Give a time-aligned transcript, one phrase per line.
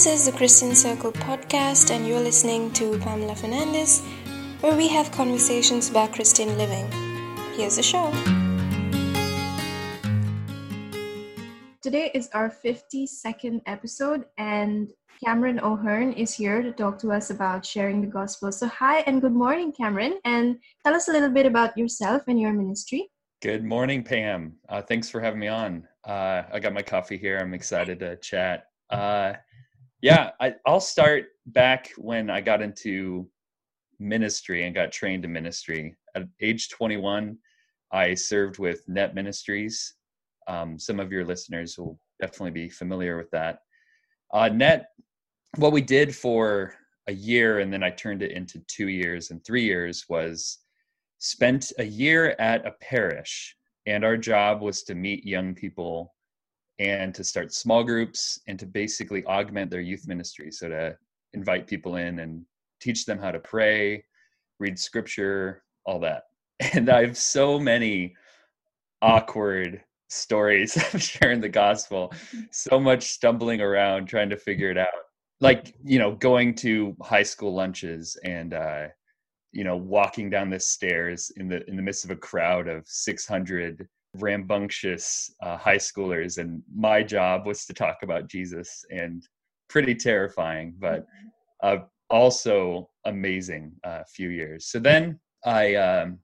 [0.00, 4.00] This is the Christian Circle podcast, and you're listening to Pamela Fernandez,
[4.62, 6.90] where we have conversations about Christian living.
[7.52, 8.10] Here's the show.
[11.82, 14.88] Today is our 52nd episode, and
[15.22, 18.50] Cameron O'Hearn is here to talk to us about sharing the gospel.
[18.52, 22.40] So, hi and good morning, Cameron, and tell us a little bit about yourself and
[22.40, 23.10] your ministry.
[23.42, 24.54] Good morning, Pam.
[24.66, 25.86] Uh, thanks for having me on.
[26.08, 27.36] Uh, I got my coffee here.
[27.36, 28.64] I'm excited to chat.
[28.88, 29.34] Uh,
[30.02, 33.28] yeah, I, I'll start back when I got into
[33.98, 35.96] ministry and got trained in ministry.
[36.14, 37.36] At age 21,
[37.92, 39.94] I served with Net Ministries.
[40.46, 43.60] Um, some of your listeners will definitely be familiar with that.
[44.32, 44.88] Uh, Net,
[45.56, 46.74] what we did for
[47.08, 50.58] a year and then I turned it into two years and three years was
[51.18, 53.56] spent a year at a parish.
[53.86, 56.14] And our job was to meet young people
[56.80, 60.50] and to start small groups and to basically augment their youth ministry.
[60.50, 60.96] So to
[61.34, 62.42] invite people in and
[62.80, 64.02] teach them how to pray,
[64.58, 66.24] read scripture, all that.
[66.74, 68.14] And I have so many
[69.02, 72.12] awkward stories of sharing the gospel,
[72.50, 74.88] so much stumbling around trying to figure it out.
[75.40, 78.88] Like, you know, going to high school lunches and uh,
[79.52, 82.86] you know, walking down the stairs in the in the midst of a crowd of
[82.86, 89.26] 600 rambunctious uh, high schoolers, and my job was to talk about Jesus, and
[89.68, 91.06] pretty terrifying, but
[91.62, 91.78] uh,
[92.10, 94.66] also amazing uh, few years.
[94.66, 96.18] So then I um,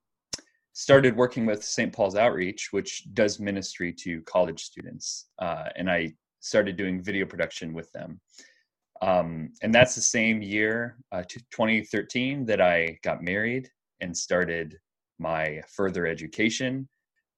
[0.72, 1.92] started working with St.
[1.92, 7.72] Paul's Outreach, which does ministry to college students, uh, and I started doing video production
[7.72, 8.20] with them.
[9.02, 13.70] Um, and that's the same year, uh, 2013, that I got married
[14.00, 14.78] and started
[15.18, 16.88] my further education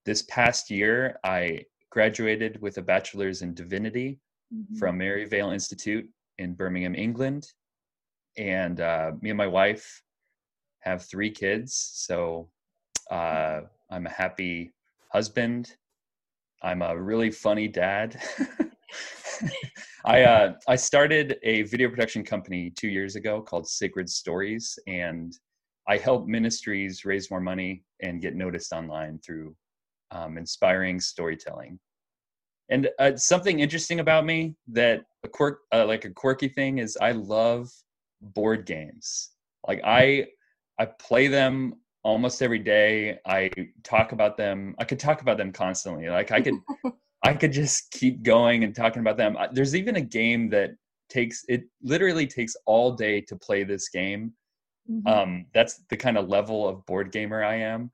[0.09, 4.19] this past year, I graduated with a bachelor's in divinity
[4.51, 4.77] mm-hmm.
[4.77, 7.53] from Maryvale Institute in Birmingham, England.
[8.39, 10.03] And uh, me and my wife
[10.81, 11.75] have three kids.
[11.93, 12.49] So
[13.11, 13.61] uh,
[13.91, 14.73] I'm a happy
[15.13, 15.77] husband.
[16.63, 18.19] I'm a really funny dad.
[20.07, 25.37] I uh, I started a video production company two years ago called Sacred Stories, and
[25.87, 29.55] I help ministries raise more money and get noticed online through
[30.11, 31.79] um, inspiring storytelling.
[32.71, 36.99] And uh, something interesting about me that a quirk, uh, like a quirky thing, is
[37.01, 37.71] I love
[38.21, 39.31] board games.
[39.67, 40.27] Like I,
[40.79, 41.75] I play them
[42.05, 43.19] almost every day.
[43.27, 43.51] I
[43.85, 44.75] talk about them.
[44.79, 46.09] I could talk about them constantly.
[46.09, 46.55] Like I could,
[47.25, 49.37] I could just keep going and talking about them.
[49.53, 50.71] There's even a game that
[51.09, 54.33] takes it literally takes all day to play this game.
[54.91, 55.07] Mm-hmm.
[55.07, 57.91] Um, that's the kind of level of board gamer I am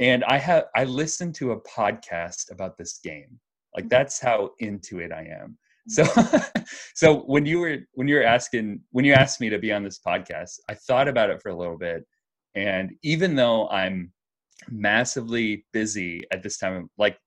[0.00, 3.38] and i have i listened to a podcast about this game
[3.74, 3.88] like mm-hmm.
[3.88, 5.56] that's how into it i am
[5.88, 6.62] so mm-hmm.
[6.94, 9.82] so when you were when you were asking when you asked me to be on
[9.82, 12.04] this podcast i thought about it for a little bit
[12.54, 14.12] and even though i'm
[14.70, 17.18] massively busy at this time like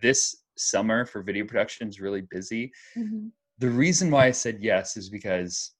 [0.00, 3.28] this summer for video production is really busy mm-hmm.
[3.58, 5.72] the reason why i said yes is because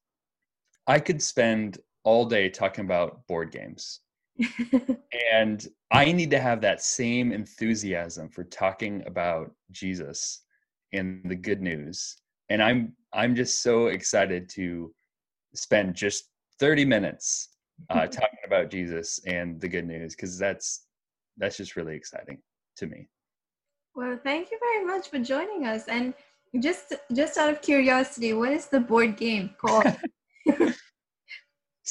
[0.87, 4.01] i could spend all day talking about board games
[5.33, 10.43] and I need to have that same enthusiasm for talking about Jesus
[10.93, 12.17] and the good news.
[12.49, 14.93] And I'm I'm just so excited to
[15.53, 17.49] spend just 30 minutes
[17.89, 20.85] uh, talking about Jesus and the good news because that's
[21.37, 22.39] that's just really exciting
[22.77, 23.07] to me.
[23.95, 25.87] Well, thank you very much for joining us.
[25.87, 26.13] And
[26.59, 29.95] just just out of curiosity, what is the board game called?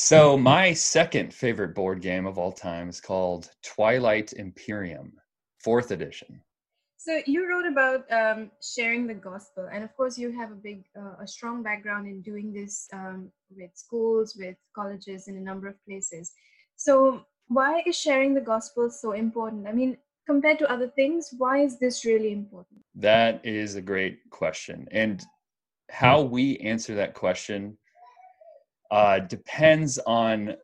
[0.02, 5.12] So my second favorite board game of all time is called Twilight Imperium,
[5.62, 6.40] fourth edition.
[6.96, 10.84] So you wrote about um, sharing the gospel, and of course you have a big,
[10.98, 15.68] uh, a strong background in doing this um, with schools, with colleges, in a number
[15.68, 16.32] of places.
[16.76, 19.68] So why is sharing the gospel so important?
[19.68, 22.80] I mean, compared to other things, why is this really important?
[22.94, 25.22] That is a great question, and
[25.90, 27.76] how we answer that question
[28.90, 30.54] uh, depends on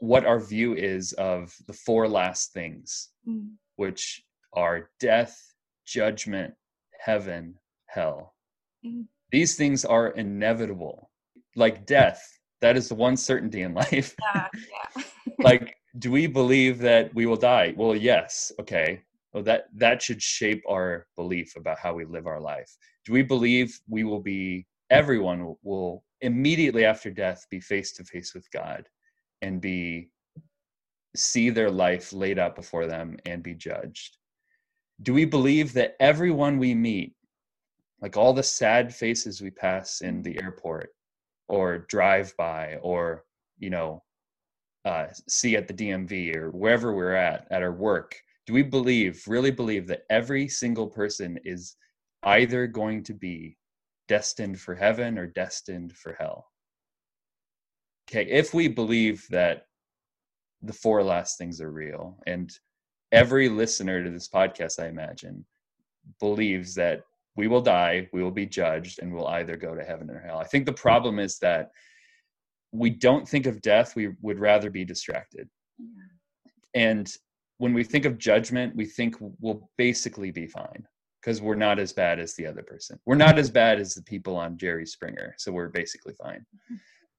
[0.00, 3.50] what our view is of the four last things, mm.
[3.76, 4.22] which
[4.54, 5.38] are death,
[5.86, 6.54] judgment,
[6.98, 7.54] heaven,
[7.86, 8.34] hell.
[8.84, 9.06] Mm.
[9.30, 11.10] These things are inevitable.
[11.56, 12.26] Like death,
[12.60, 14.14] that is the one certainty in life.
[14.20, 14.46] Yeah,
[14.96, 15.02] yeah.
[15.38, 17.74] like, do we believe that we will die?
[17.76, 18.52] Well, yes.
[18.60, 19.02] Okay.
[19.32, 22.76] Well, that that should shape our belief about how we live our life.
[23.04, 24.66] Do we believe we will be?
[24.90, 28.88] Everyone will immediately after death be face to face with God
[29.42, 30.10] and be
[31.16, 34.16] see their life laid out before them and be judged?
[35.02, 37.14] Do we believe that everyone we meet,
[38.00, 40.90] like all the sad faces we pass in the airport,
[41.48, 43.24] or drive by or
[43.58, 44.02] you know
[44.84, 49.22] uh, see at the DMV or wherever we're at at our work, do we believe,
[49.26, 51.76] really believe that every single person is
[52.24, 53.56] either going to be
[54.10, 56.48] destined for heaven or destined for hell?
[58.10, 59.66] Okay, if we believe that
[60.62, 62.50] the four last things are real, and
[63.12, 65.46] every listener to this podcast, I imagine,
[66.18, 67.02] believes that
[67.36, 70.38] we will die, we will be judged, and we'll either go to heaven or hell.
[70.38, 71.70] I think the problem is that
[72.72, 75.48] we don't think of death, we would rather be distracted.
[76.74, 77.08] And
[77.58, 80.84] when we think of judgment, we think we'll basically be fine
[81.20, 82.98] because we're not as bad as the other person.
[83.06, 86.44] We're not as bad as the people on Jerry Springer, so we're basically fine.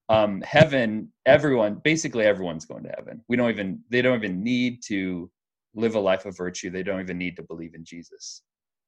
[0.09, 3.23] Um, heaven, everyone, basically everyone's going to heaven.
[3.29, 5.29] We don't even, they don't even need to
[5.73, 6.69] live a life of virtue.
[6.69, 8.41] They don't even need to believe in Jesus.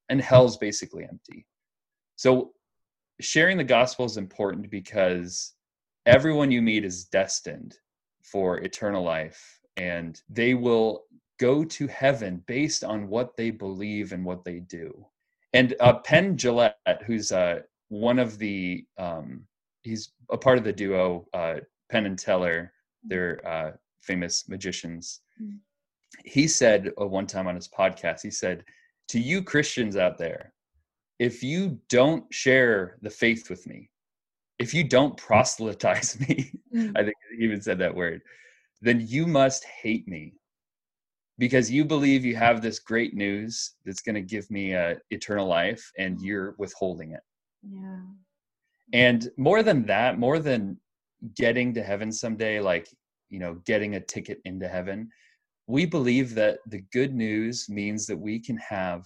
[0.10, 1.46] And hell's basically empty.
[2.18, 2.52] So
[3.22, 5.54] sharing the gospel is important because
[6.06, 7.78] everyone you meet is destined
[8.22, 11.04] for eternal life and they will
[11.40, 15.06] go to heaven based on what they believe and what they do.
[15.54, 17.60] And uh, Penn Jillette, who's uh,
[17.90, 19.46] one of the, um,
[19.84, 21.56] he's a part of the duo, uh,
[21.92, 23.72] Penn and Teller, they're uh,
[24.02, 25.22] famous magicians.
[25.42, 25.58] Mm-hmm.
[26.26, 28.64] He said uh, one time on his podcast, he said,
[29.10, 30.54] To you Christians out there,
[31.20, 33.90] if you don't share the faith with me,
[34.60, 36.92] if you don't proselytize me, mm.
[36.98, 38.22] I think he even said that word,
[38.82, 40.34] then you must hate me
[41.38, 45.48] because you believe you have this great news that's going to give me uh, eternal
[45.48, 47.22] life and you're withholding it.
[47.64, 48.02] Yeah.
[48.94, 50.78] And more than that, more than
[51.36, 52.88] getting to heaven someday, like,
[53.30, 55.10] you know, getting a ticket into heaven,
[55.66, 59.06] we believe that the good news means that we can have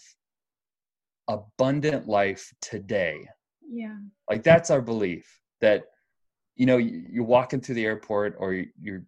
[1.27, 3.27] abundant life today.
[3.69, 3.97] Yeah.
[4.29, 5.83] Like that's our belief that
[6.55, 9.03] you know you're walking through the airport or you're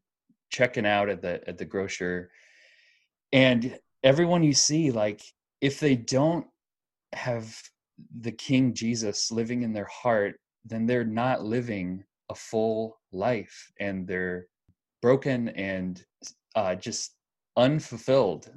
[0.51, 2.29] checking out at the at the grocer
[3.31, 5.21] and everyone you see like
[5.61, 6.45] if they don't
[7.13, 7.61] have
[8.21, 14.07] the king jesus living in their heart then they're not living a full life and
[14.07, 14.45] they're
[15.01, 16.03] broken and
[16.55, 17.15] uh, just
[17.57, 18.51] unfulfilled.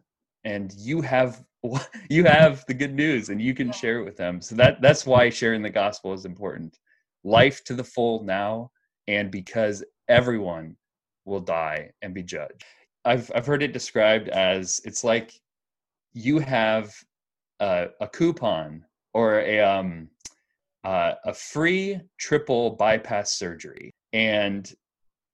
[0.45, 1.43] And you have
[2.11, 4.41] you have the good news and you can share it with them.
[4.41, 6.79] So that that's why sharing the gospel is important.
[7.25, 8.71] Life to the full now
[9.07, 10.77] and because everyone
[11.25, 12.65] will die and be judged
[13.05, 15.41] i've i've heard it described as it's like
[16.13, 16.95] you have
[17.61, 18.85] a, a coupon
[19.15, 20.09] or a um
[20.85, 24.75] uh, a free triple bypass surgery and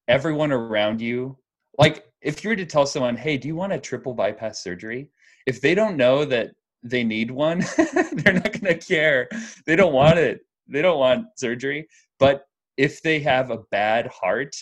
[0.06, 1.38] everyone around you
[1.78, 5.10] like if you were to tell someone hey do you want a triple bypass surgery?
[5.46, 6.50] If they don't know that
[6.82, 7.64] they need one
[8.12, 9.28] they're not going to care.
[9.66, 10.40] They don't want it.
[10.68, 11.88] They don't want surgery.
[12.18, 12.44] But
[12.76, 14.54] if they have a bad heart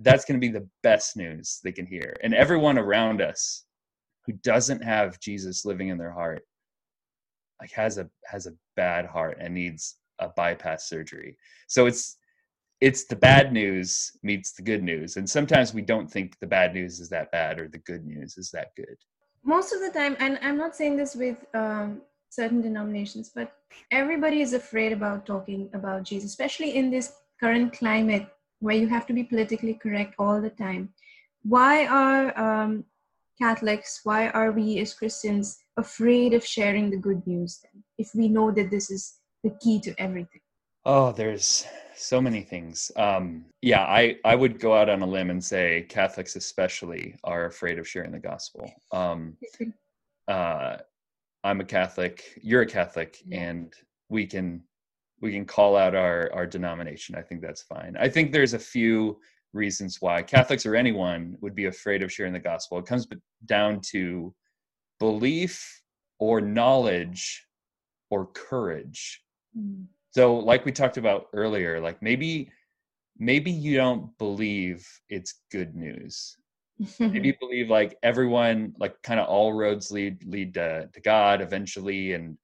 [0.00, 2.16] that's going to be the best news they can hear.
[2.22, 3.64] And everyone around us
[4.26, 6.42] who doesn't have jesus living in their heart
[7.60, 11.36] like has a has a bad heart and needs a bypass surgery.
[11.68, 12.18] So it's
[12.80, 15.16] it's the bad news meets the good news.
[15.16, 18.36] And sometimes we don't think the bad news is that bad or the good news
[18.36, 18.96] is that good.
[19.44, 22.00] Most of the time and i'm not saying this with um,
[22.30, 23.52] certain denominations, but
[23.90, 28.26] everybody is afraid about talking about Jesus, especially in this current climate
[28.64, 30.88] where you have to be politically correct all the time.
[31.42, 32.84] Why are um,
[33.38, 38.26] Catholics, why are we as Christians afraid of sharing the good news then, if we
[38.26, 40.40] know that this is the key to everything?
[40.86, 42.90] Oh, there's so many things.
[42.96, 47.44] Um, yeah, I, I would go out on a limb and say Catholics, especially, are
[47.44, 48.72] afraid of sharing the gospel.
[48.92, 49.36] Um,
[50.26, 50.78] uh,
[51.42, 53.40] I'm a Catholic, you're a Catholic, yeah.
[53.42, 53.74] and
[54.08, 54.62] we can
[55.24, 57.14] we can call out our our denomination.
[57.16, 57.96] I think that's fine.
[57.98, 59.18] I think there's a few
[59.54, 62.78] reasons why Catholics or anyone would be afraid of sharing the gospel.
[62.78, 63.08] It comes
[63.46, 64.34] down to
[65.00, 65.82] belief
[66.18, 67.46] or knowledge
[68.10, 69.22] or courage.
[69.58, 69.86] Mm.
[70.10, 72.50] So like we talked about earlier, like maybe
[73.18, 76.36] maybe you don't believe it's good news
[76.98, 81.40] maybe you believe like everyone like kind of all roads lead lead to, to god
[81.40, 82.36] eventually and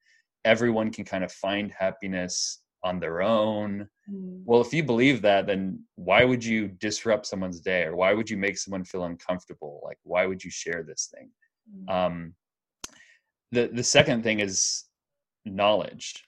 [0.45, 4.43] everyone can kind of find happiness on their own mm.
[4.45, 8.29] well if you believe that then why would you disrupt someone's day or why would
[8.29, 11.31] you make someone feel uncomfortable like why would you share this thing
[11.75, 11.93] mm.
[11.93, 12.35] um
[13.53, 14.85] the the second thing is
[15.45, 16.25] knowledge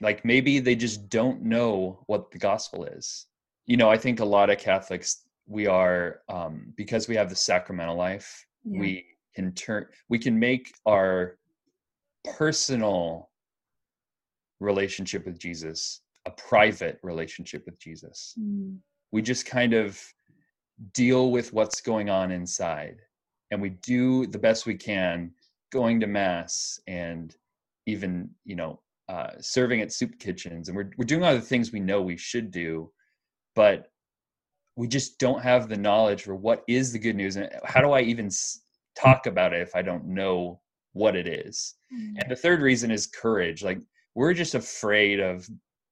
[0.00, 3.26] like maybe they just don't know what the gospel is
[3.66, 7.36] you know i think a lot of catholics we are um, because we have the
[7.36, 8.80] sacramental life yeah.
[8.80, 11.38] we can turn we can make our
[12.36, 13.30] personal
[14.62, 18.34] relationship with jesus a private relationship with Jesus.
[18.38, 18.78] Mm.
[19.10, 20.00] We just kind of
[20.94, 22.96] deal with what's going on inside
[23.50, 25.30] and we do the best we can
[25.70, 27.36] going to mass and
[27.86, 31.72] even you know uh, serving at soup kitchens and we're, we're doing all the things
[31.72, 32.90] we know we should do
[33.54, 33.88] but
[34.76, 37.92] we just don't have the knowledge for what is the good news and how do
[37.92, 38.30] i even
[38.96, 40.60] talk about it if i don't know
[40.94, 42.14] what it is Mm.
[42.18, 43.78] and the third reason is courage like
[44.14, 45.48] we're just afraid of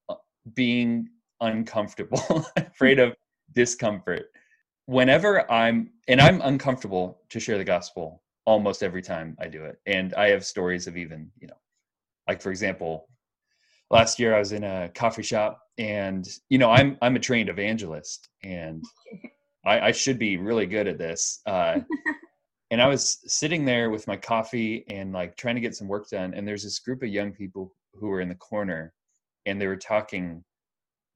[0.09, 0.15] uh,
[0.55, 1.09] being
[1.41, 3.15] uncomfortable afraid of
[3.55, 4.27] discomfort.
[4.87, 9.79] Whenever i'm and i'm uncomfortable to share the gospel almost every time i do it.
[9.87, 11.61] And i have stories of even you know
[12.29, 13.09] like for example
[13.91, 17.49] last year i was in a coffee shop and you know i'm i'm a trained
[17.49, 18.85] evangelist and
[19.65, 21.81] i, I should be really good at this uh,
[22.71, 26.09] and i was sitting there with my coffee and like trying to get some work
[26.09, 26.35] done.
[26.35, 28.93] And there's this group of young people who were in the corner
[29.47, 30.45] and they were talking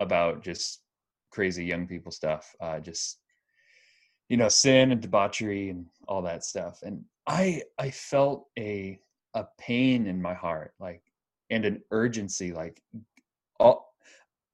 [0.01, 0.81] about just
[1.31, 3.19] crazy young people stuff uh, just
[4.29, 6.81] you know sin and debauchery and all that stuff.
[6.83, 8.99] And i i felt a
[9.35, 11.03] a pain in my heart like
[11.51, 12.81] and an urgency like
[13.59, 13.95] all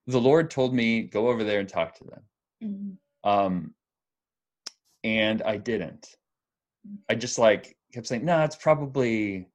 [0.07, 2.23] the lord told me go over there and talk to them.
[2.63, 2.97] Mm.
[3.23, 3.73] um
[5.03, 6.07] and i didn't.
[7.09, 9.47] I just like kept saying no it's probably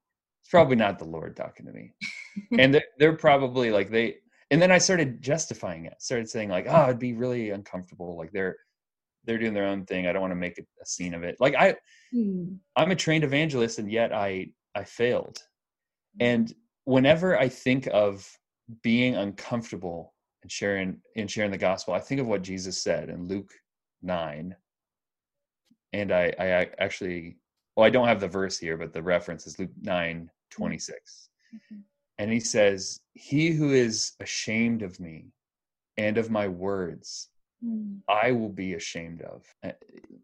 [0.46, 1.92] it's probably not the lord talking to me.
[2.60, 4.16] And they're, they're probably like they
[4.52, 8.30] and then i started justifying it started saying like oh it'd be really uncomfortable like
[8.30, 8.54] they're
[9.24, 10.06] they're doing their own thing.
[10.06, 11.36] I don't want to make a, scene of it.
[11.40, 11.74] Like i
[12.14, 12.58] Mm.
[12.76, 15.42] i'm a trained evangelist and yet i i failed.
[16.20, 18.30] And whenever i think of
[18.82, 23.26] being uncomfortable and sharing and sharing the gospel i think of what jesus said in
[23.26, 23.52] luke
[24.02, 24.54] 9
[25.92, 27.38] and i i actually
[27.76, 31.80] well i don't have the verse here but the reference is luke 9 26 Okay.
[32.18, 35.32] and he says he who is ashamed of me
[35.96, 37.28] and of my words
[37.64, 38.00] Mm.
[38.06, 39.72] i will be ashamed of uh,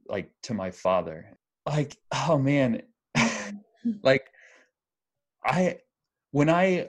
[0.07, 1.39] like to my father.
[1.67, 2.83] Like oh man.
[4.03, 4.31] Like
[5.45, 5.79] i
[6.31, 6.89] when i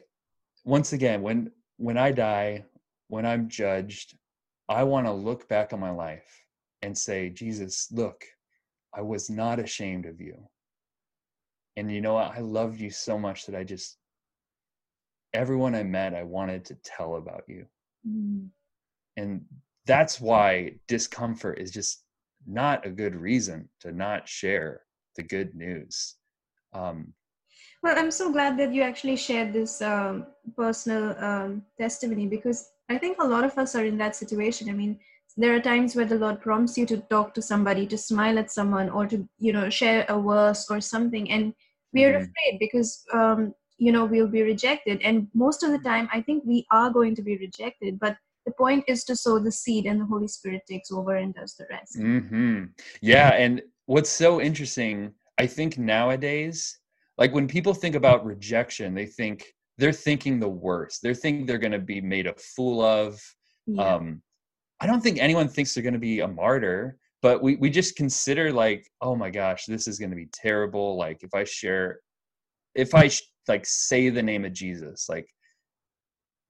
[0.66, 2.63] once again when when i die
[3.08, 4.16] when i'm judged
[4.70, 6.44] i want to look back on my life
[6.82, 8.24] and say jesus look
[8.94, 10.38] i was not ashamed of you
[11.77, 13.98] and you know what i loved you so much that i just
[15.34, 17.65] everyone i met i wanted to tell about you
[18.06, 18.50] Mm.
[19.15, 19.46] and
[19.86, 22.03] that's why discomfort is just
[22.46, 24.82] not a good reason to not share
[25.15, 26.15] the good news
[26.74, 27.13] um,
[27.82, 30.25] Well, I'm so glad that you actually shared this um,
[30.56, 34.70] personal um, testimony because I think a lot of us are in that situation.
[34.70, 35.00] I mean,
[35.38, 38.52] there are times where the Lord prompts you to talk to somebody, to smile at
[38.52, 41.54] someone, or to you know share a verse or something, and
[41.94, 42.22] we are Mhm.
[42.24, 45.02] afraid because um, you know we'll be rejected.
[45.04, 48.00] And most of the time, I think we are going to be rejected.
[48.00, 51.34] But the point is to sow the seed, and the Holy Spirit takes over and
[51.34, 51.98] does the rest.
[51.98, 52.66] hmm
[53.02, 56.80] Yeah, and what's so interesting, I think nowadays,
[57.18, 59.46] like when people think about rejection, they think
[59.78, 61.02] they're thinking the worst.
[61.02, 63.20] They're thinking they're going to be made a fool of.
[63.66, 63.96] Yeah.
[63.96, 64.22] Um,
[64.80, 67.96] I don't think anyone thinks they're going to be a martyr, but we we just
[67.96, 70.98] consider like, oh my gosh, this is going to be terrible.
[70.98, 72.00] Like if I share,
[72.75, 73.10] if I
[73.48, 75.27] like say the name of Jesus, like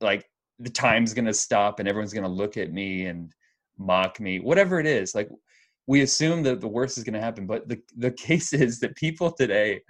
[0.02, 0.26] like
[0.60, 3.32] the time's going to stop and everyone's going to look at me and
[3.78, 5.14] mock me, whatever it is.
[5.16, 5.30] Like
[5.88, 8.96] we assume that the worst is going to happen, but the the case is that
[8.96, 9.82] people today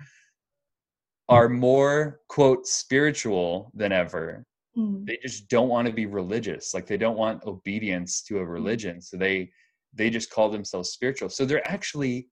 [1.29, 4.45] are more quote spiritual than ever
[4.77, 5.05] Mm.
[5.05, 8.99] they just don't want to be religious like they don't want obedience to a religion
[9.01, 9.51] so they
[9.93, 11.29] they just call themselves spiritual.
[11.29, 12.29] So they're actually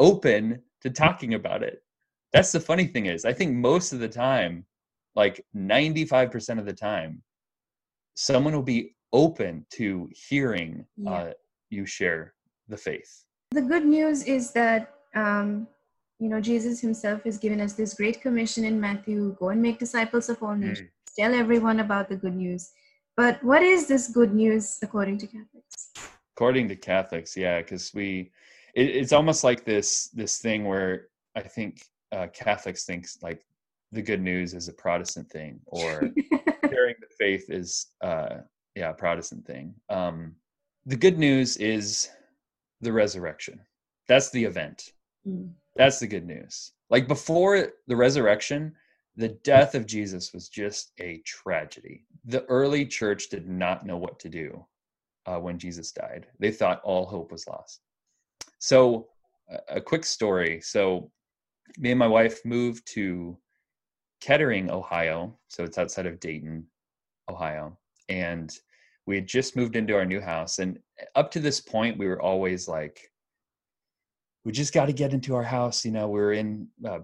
[0.00, 1.84] open to talking about it.
[2.32, 4.66] That's the funny thing is i think most of the time
[5.14, 7.22] like 95% of the time
[8.14, 11.10] someone will be open to hearing Yeah.
[11.12, 11.32] uh,
[11.70, 12.34] you share
[12.68, 13.24] the faith.
[13.52, 14.80] The good news is that
[15.14, 15.68] um,
[16.18, 19.78] you know jesus himself has given us this great commission in matthew go and make
[19.78, 22.72] disciples of all nations tell everyone about the good news.
[23.16, 25.92] But what is this good news according to catholics?
[26.36, 28.32] According to catholics yeah because we
[28.74, 31.06] it, it's almost like this this thing where
[31.36, 33.46] i think uh, catholics thinks like
[33.94, 36.12] the good news is a protestant thing or
[36.68, 38.38] sharing the faith is uh
[38.74, 39.74] yeah a protestant thing.
[39.88, 40.34] Um
[40.86, 42.10] the good news is
[42.80, 43.60] the resurrection.
[44.08, 44.92] That's the event.
[45.26, 45.52] Mm.
[45.76, 46.72] that's the good news.
[46.90, 48.74] Like before the resurrection
[49.16, 52.04] the death of jesus was just a tragedy.
[52.24, 54.64] The early church did not know what to do
[55.26, 56.26] uh, when jesus died.
[56.38, 57.80] They thought all hope was lost.
[58.58, 59.08] So
[59.68, 60.60] a, quick story.
[60.60, 61.10] So
[61.78, 63.36] me and my wife moved to
[64.20, 65.38] kettering ohio.
[65.48, 66.66] So it's outside of dayton
[67.28, 67.76] ohio.
[68.08, 68.56] And
[69.06, 70.58] we had just moved into our new house.
[70.60, 70.78] And
[71.14, 73.10] up to this point we were always like
[74.44, 76.98] we just got to get into our house you know we are in uh,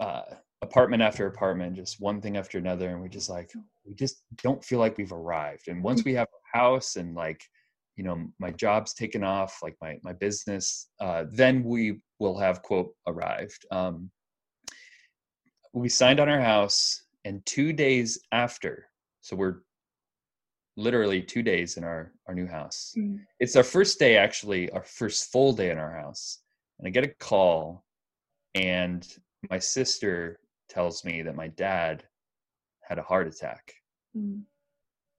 [0.00, 0.22] uh,
[0.62, 3.50] apartment after apartment just one thing after another and we're just like
[3.86, 5.68] we just don't feel like we've arrived.
[5.68, 7.42] And once we have a house and like
[7.96, 12.62] you know my job's taken off like my my business uh, then we will have
[12.62, 13.64] quote arrived.
[13.70, 14.10] Um,
[15.72, 18.86] we signed on our house and two days after
[19.22, 19.60] so we're
[20.76, 22.94] literally two days in our our new house.
[22.98, 23.20] Mm.
[23.38, 26.38] it's our first day actually our first full day in our house
[26.78, 27.84] and i get a call
[28.54, 29.06] and
[29.50, 30.38] my sister
[30.70, 32.04] tells me that my dad
[32.82, 33.74] had a heart attack
[34.16, 34.40] mm.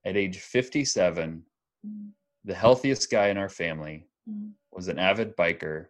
[0.05, 1.43] at age 57
[1.85, 2.09] mm.
[2.45, 4.51] the healthiest guy in our family mm.
[4.71, 5.87] was an avid biker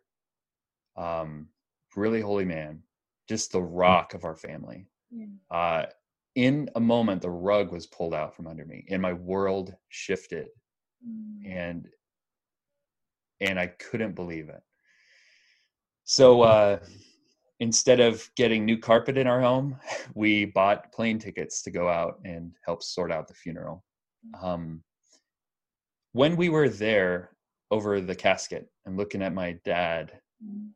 [0.98, 1.48] um,
[1.96, 2.82] really holy man
[3.30, 3.70] just the mm.
[3.70, 5.26] rock of our family yeah.
[5.50, 5.86] uh,
[6.36, 10.48] in a moment the rug was pulled out from under me and my world shifted
[11.08, 11.50] mm.
[11.50, 11.88] and
[13.40, 14.62] and i couldn't believe it
[16.04, 16.80] so uh
[17.62, 19.78] instead of getting new carpet in our home
[20.16, 23.84] we bought plane tickets to go out and help sort out the funeral.
[24.42, 24.84] Um
[26.14, 27.30] when we were there
[27.70, 30.12] over the casket and looking at my dad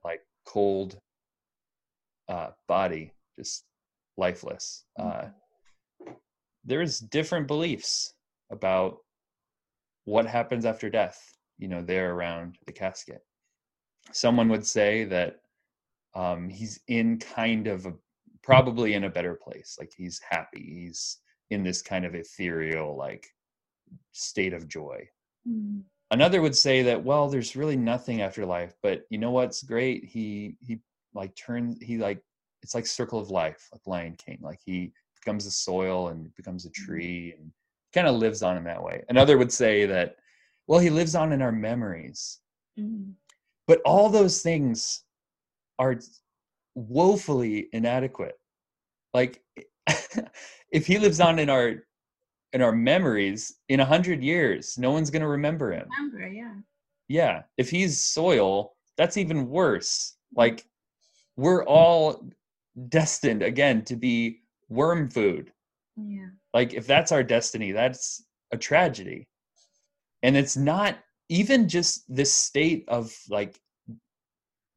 [0.04, 0.98] like cold
[2.30, 3.65] uh body just
[4.18, 4.86] lifeless.
[4.98, 5.25] Uh
[6.63, 8.13] there's different beliefs
[8.51, 8.98] about
[10.06, 11.20] what happens after death
[11.58, 13.22] you know there around the casket.
[14.12, 15.39] Someone would say that
[16.15, 17.93] um, he's in kind of a
[18.43, 21.17] probably in a better place like he's happy he's
[21.50, 23.27] in this kind of ethereal like
[24.12, 25.03] state of joy
[25.48, 25.81] mm.
[26.12, 30.05] another would say that well there's really nothing after life but you know what's great
[30.05, 30.79] he he
[31.15, 32.22] like turns he like
[32.62, 34.91] it's like circle of life like lion king like he
[35.25, 36.86] becomes the soil and becomes a mm-hmm.
[36.86, 37.51] tree and
[37.95, 39.03] kind of lives on in that way.
[39.10, 40.17] Another would say that,
[40.67, 42.39] well, he lives on in our memories.
[42.80, 43.12] Mm-hmm.
[43.67, 45.05] But all those things
[45.79, 45.99] are
[46.75, 48.35] woefully inadequate.
[49.13, 49.41] Like
[50.71, 51.83] if he lives on in our
[52.53, 55.88] in our memories in a hundred years, no one's gonna remember him.
[55.97, 56.53] Remember, yeah.
[57.07, 57.43] Yeah.
[57.57, 60.17] If he's soil, that's even worse.
[60.35, 60.65] Like
[61.38, 62.27] we're all
[62.89, 65.51] destined again to be worm food.
[65.97, 66.27] Yeah.
[66.53, 69.27] Like if that's our destiny, that's a tragedy.
[70.23, 70.97] And it's not
[71.29, 73.59] even just this state of like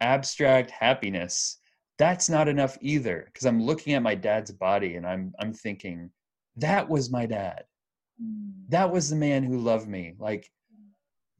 [0.01, 1.59] abstract happiness.
[1.99, 6.11] That's not enough either because I'm looking at my dad's body and I'm I'm thinking
[6.57, 7.65] that was my dad.
[8.23, 8.53] Mm.
[8.69, 10.15] That was the man who loved me.
[10.19, 10.49] Like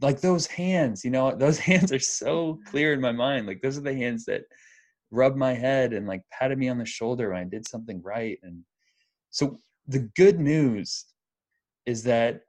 [0.01, 3.47] like those hands, you know, those hands are so clear in my mind.
[3.47, 4.43] Like those are the hands that
[5.11, 8.39] rubbed my head and like patted me on the shoulder when I did something right.
[8.43, 8.63] And
[9.31, 11.07] so the good news
[11.87, 12.43] is that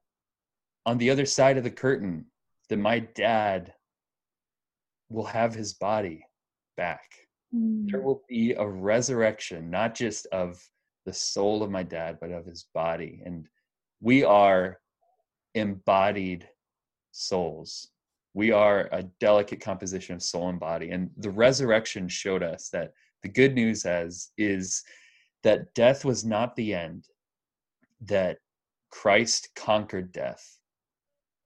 [0.85, 2.25] on the other side of the curtain,
[2.69, 3.73] that my dad
[5.09, 6.25] will have his body
[6.77, 7.09] back.
[7.53, 7.89] Mm.
[7.89, 10.63] There will be a resurrection, not just of
[11.05, 13.21] the soul of my dad, but of his body.
[13.25, 13.47] And
[14.01, 14.79] we are
[15.55, 16.47] embodied
[17.11, 17.89] souls
[18.33, 22.93] we are a delicate composition of soul and body and the resurrection showed us that
[23.23, 24.83] the good news as is
[25.43, 27.05] that death was not the end
[28.01, 28.37] that
[28.91, 30.57] christ conquered death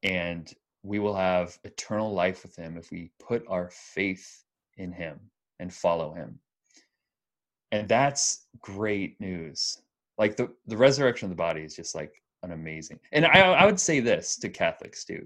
[0.03, 4.43] and we will have eternal life with him if we put our faith
[4.77, 5.19] in him
[5.59, 6.39] and follow him
[7.71, 9.81] and that's great news
[10.17, 13.65] like the, the resurrection of the body is just like an amazing and I, I
[13.65, 15.25] would say this to catholics too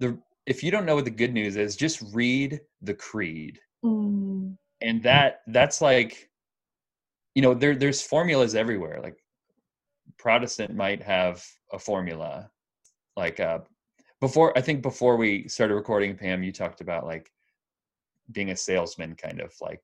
[0.00, 3.60] the if you don't know what the good news is, just read the creed.
[3.84, 4.56] Mm.
[4.80, 6.30] And that that's like
[7.34, 9.00] you know, there there's formulas everywhere.
[9.02, 9.18] Like
[10.18, 12.50] Protestant might have a formula.
[13.16, 13.60] Like uh
[14.20, 17.30] before I think before we started recording, Pam, you talked about like
[18.32, 19.80] being a salesman kind of like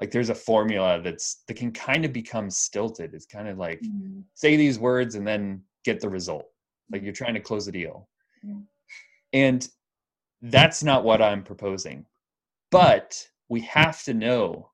[0.00, 3.14] like there's a formula that's that can kind of become stilted.
[3.14, 4.22] It's kind of like mm.
[4.34, 6.46] say these words and then get the result.
[6.90, 8.08] Like you're trying to close a deal.
[8.42, 8.54] Yeah.
[9.32, 9.68] And
[10.42, 12.04] that's not what I'm proposing.
[12.70, 14.70] But we have to know,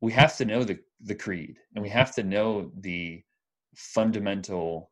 [0.00, 3.22] we have to know the, the creed and we have to know the
[3.74, 4.90] fundamental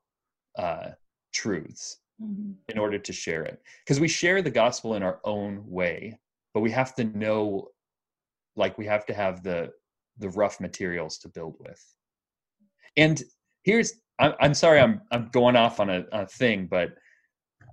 [0.58, 0.90] uh,
[1.32, 2.52] truths mm-hmm.
[2.68, 3.60] in order to share it.
[3.84, 6.18] Because we share the gospel in our own way,
[6.54, 7.68] but we have to know,
[8.56, 9.70] like, we have to have the
[10.18, 11.82] the rough materials to build with.
[12.96, 13.22] And
[13.62, 16.90] here's, I'm, sorry, I'm I'm going off on a, a thing, but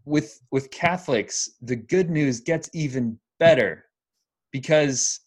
[0.05, 3.85] with with Catholics, the good news gets even better
[4.51, 5.19] because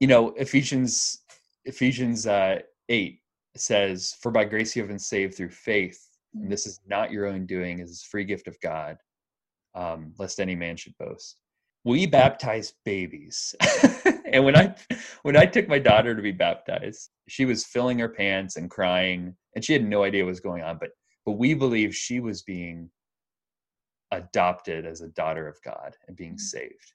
[0.00, 1.22] you know Ephesians
[1.64, 2.58] Ephesians uh,
[2.90, 3.20] eight
[3.56, 6.05] says, "For by grace you have been saved through faith,
[6.42, 8.96] and this is not your own doing it is a free gift of god
[9.76, 11.36] um, lest any man should boast.
[11.84, 13.54] We baptize babies.
[14.32, 14.74] And when i
[15.22, 19.34] when i took my daughter to be baptized she was filling her pants and crying
[19.54, 20.90] and she had no idea what was going on but
[21.24, 22.90] but we believe she was being
[24.10, 26.40] adopted as a daughter of god and being mm.
[26.40, 26.92] saved.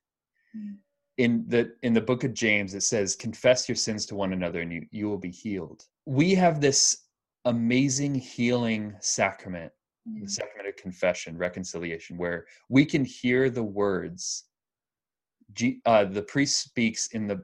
[0.56, 0.76] Mm.
[1.18, 4.62] In the in the book of james it says confess your sins to one another
[4.62, 5.86] and you, you will be healed.
[6.06, 7.06] We have this
[7.46, 9.72] amazing healing sacrament
[10.20, 14.46] the sacrament of confession reconciliation where we can hear the words
[15.86, 17.44] uh, the priest speaks in the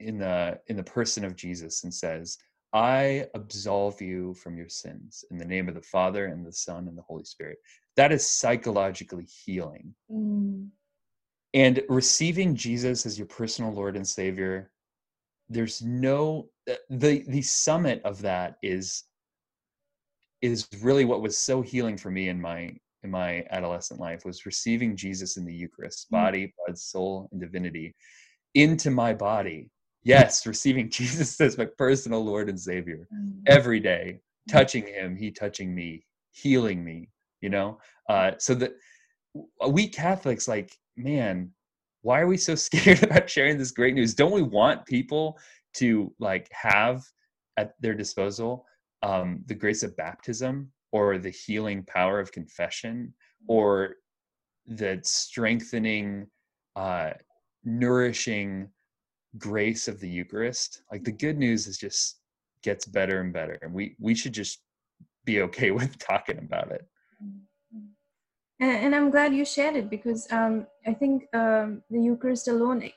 [0.00, 2.38] in the in the person of jesus and says
[2.72, 6.86] i absolve you from your sins in the name of the father and the son
[6.88, 7.58] and the holy spirit.
[7.96, 9.94] That is psychologically healing.
[10.12, 10.68] Mm.
[11.54, 14.70] and receiving jesus as your personal lord and savior
[15.48, 19.04] there's no uh, the the summit of that is
[20.42, 22.70] is really what was so healing for me in my
[23.02, 26.12] in my adolescent life was receiving jesus in the eucharist Mm.
[26.12, 27.94] body blood soul and divinity
[28.54, 29.70] into my body
[30.02, 33.42] yes receiving jesus as my personal lord and savior Mm.
[33.46, 37.08] every day touching him he touching me healing me
[37.40, 38.72] you know uh so that
[39.68, 41.50] we catholics like man
[42.02, 45.38] why are we so scared about sharing this great news don't we want people
[45.74, 47.02] to like have
[47.56, 48.64] at their disposal
[49.02, 53.12] um the grace of baptism or the healing power of confession
[53.46, 53.94] or
[54.66, 56.26] the strengthening
[56.76, 57.10] uh
[57.64, 58.68] nourishing
[59.36, 62.20] grace of the eucharist like the good news is just
[62.62, 64.62] gets better and better and we we should just
[65.24, 66.86] be okay with talking about it
[68.60, 72.90] And, and I'm glad you shared it because um, I think um, the Eucharist alone,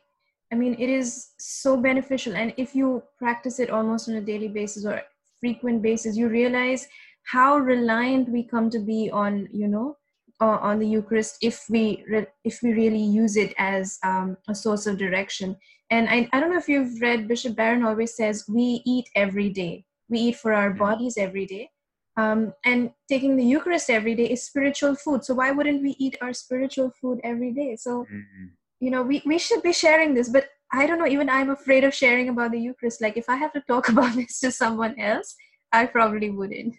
[0.52, 2.36] I mean, it is so beneficial.
[2.36, 5.02] And if you practice it almost on a daily basis or
[5.42, 6.88] frequent basis, you realize
[7.24, 9.98] how reliant we come to be on, you know,
[10.40, 14.56] uh, on the Eucharist if we re- if we really use it as um, a
[14.56, 15.58] source of direction.
[15.92, 19.50] And I, I don't know if you've read Bishop Barron always says we eat every
[19.50, 19.86] day.
[20.10, 21.70] We eat for our bodies every day
[22.18, 25.24] um, and taking the Eucharist every day is spiritual food.
[25.24, 27.76] So why wouldn't we eat our spiritual food every day?
[27.76, 28.52] So Mhm.
[28.82, 31.08] You know, we we should be sharing this, but I don't know.
[31.08, 33.02] Even I'm afraid of sharing about the Eucharist.
[33.02, 35.36] Like if I have to talk about this to someone else,
[35.72, 36.76] I probably wouldn't.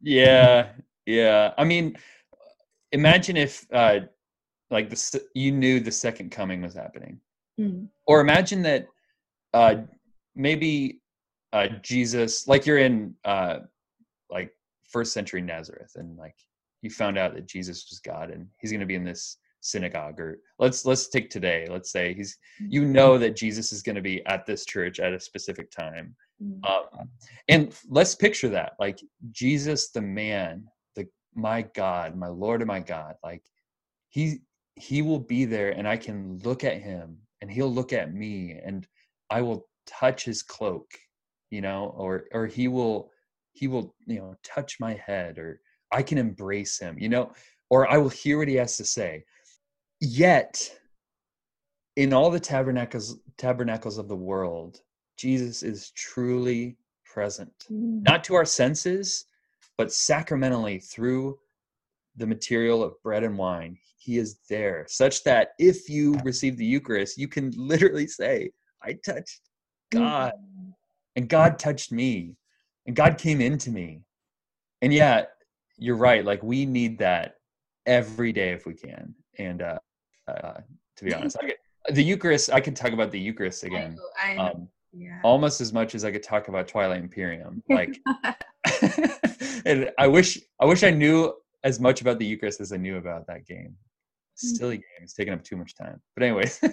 [0.00, 0.70] yeah
[1.06, 1.96] yeah i mean
[2.92, 4.00] imagine if uh
[4.70, 7.18] like this you knew the second coming was happening
[7.60, 7.88] Mm.
[8.06, 8.86] or imagine that
[9.52, 9.74] uh
[10.34, 11.02] maybe
[11.52, 13.58] uh jesus like you're in uh
[14.30, 14.50] like
[14.88, 16.34] first century nazareth and like
[16.80, 20.20] you found out that jesus was god and he's going to be in this synagogue
[20.20, 21.66] or let's let's take today.
[21.70, 25.14] Let's say he's you know that jesus is going to be at this church at
[25.14, 26.14] a specific time.
[26.42, 26.68] Mm.
[26.68, 27.08] um,
[27.48, 30.64] and let's picture that like jesus the man
[30.96, 33.42] the my god my lord and my god like
[34.08, 34.40] he
[34.74, 38.58] he will be there and i can look at him and he'll look at me
[38.64, 38.88] and
[39.30, 40.90] i will touch his cloak
[41.50, 43.10] you know or or he will
[43.52, 45.60] he will you know touch my head or
[45.92, 47.30] i can embrace him you know
[47.70, 49.22] or i will hear what he has to say
[50.02, 50.68] yet
[51.94, 54.80] in all the tabernacles tabernacles of the world
[55.16, 57.52] jesus is truly present.
[57.70, 58.02] Mm.
[58.02, 59.26] not to our senses
[59.78, 61.38] but sacramentally through
[62.16, 63.78] the material of bread and wine.
[63.96, 68.50] He is there such that if you receive the eucharist you can literally say
[68.82, 69.42] i touched
[69.90, 70.72] god Mm.
[71.14, 72.34] and god touched me
[72.86, 74.00] and god came into me.
[74.80, 75.26] And yeah
[75.78, 77.36] you're right like we need that
[77.86, 79.14] every day if we can.
[79.38, 79.78] And uh,
[80.28, 80.60] uh
[80.96, 83.96] to be honest I could, the eucharist i could talk about the eucharist I again
[83.96, 84.42] know, I know.
[84.42, 85.20] um yeah.
[85.22, 87.98] almost as much as i could talk about twilight imperium like
[89.64, 91.32] and i wish i wish i knew
[91.64, 93.74] as much about the eucharist as i knew about that game
[94.34, 96.60] silly game it's taking up too much time but anyways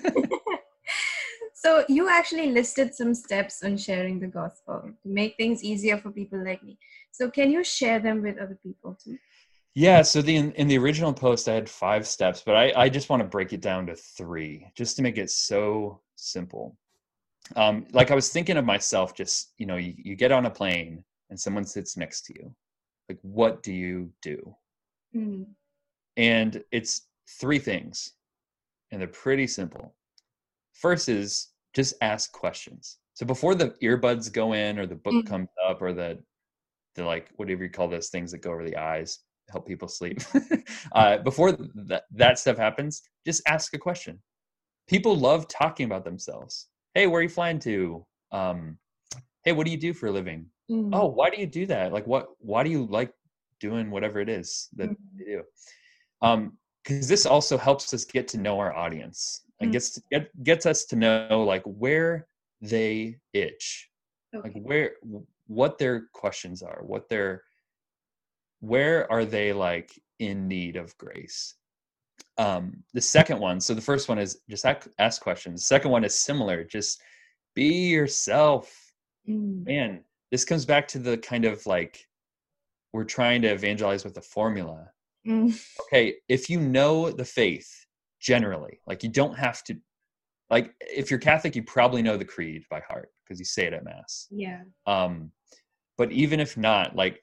[1.59, 6.09] so you actually listed some steps on sharing the gospel to make things easier for
[6.09, 6.77] people like me.
[7.11, 9.17] So can you share them with other people too?
[9.75, 12.89] Yeah, so the in, in the original post I had five steps, but I, I
[12.89, 16.75] just want to break it down to three, just to make it so simple.
[17.55, 20.49] Um, like I was thinking of myself, just you know, you, you get on a
[20.51, 22.55] plane and someone sits next to you.
[23.09, 24.55] Like, what do you do?
[25.15, 25.47] Mm.
[26.17, 27.07] And it's
[27.39, 28.13] three things,
[28.91, 29.95] and they're pretty simple.
[30.73, 32.97] First is just ask questions.
[33.15, 35.27] So before the earbuds go in, or the book Mhm.
[35.27, 36.23] comes up, or the
[36.95, 40.19] the like whatever you call those things that go over the eyes, help people sleep.
[40.93, 44.19] uh, before that that stuff happens, just ask a question.
[44.87, 46.67] People love talking about themselves.
[46.93, 48.05] Hey, where are you flying to?
[48.31, 48.77] Um,
[49.43, 50.47] hey, what do you do for a living?
[50.71, 50.89] Mm.
[50.93, 51.93] Oh, why do you do that?
[51.93, 52.27] Like, what?
[52.39, 53.11] Why do you like
[53.59, 55.17] doing whatever it is that mm-hmm.
[55.17, 55.43] they do.
[56.21, 59.73] Um, because this also helps us get to know our audience and mm-hmm.
[59.73, 62.27] gets to, get, gets us to know like where
[62.61, 63.89] they itch,
[64.33, 64.49] okay.
[64.49, 64.93] like where
[65.47, 67.43] what their questions are, what their
[68.59, 71.55] where are they like in need of grace?
[72.37, 74.65] Um the second one so the first one is just
[74.99, 75.61] ask questions.
[75.61, 77.01] The second one is similar just
[77.55, 78.75] be yourself.
[79.27, 79.65] Mm.
[79.65, 82.07] man this comes back to the kind of like
[82.93, 84.89] we're trying to evangelize with a formula.
[85.27, 85.59] Mm.
[85.81, 87.85] okay if you know the faith
[88.21, 89.75] generally like you don't have to
[90.49, 93.73] like if you're catholic you probably know the creed by heart because you say it
[93.73, 94.27] at mass.
[94.31, 94.61] Yeah.
[94.87, 95.31] Um
[95.97, 97.21] but even if not like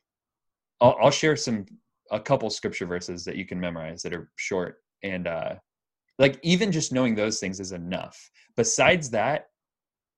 [0.80, 1.66] I'll, I'll share some
[2.10, 5.54] a couple scripture verses that you can memorize that are short and uh
[6.18, 8.30] like even just knowing those things is enough.
[8.56, 9.48] Besides that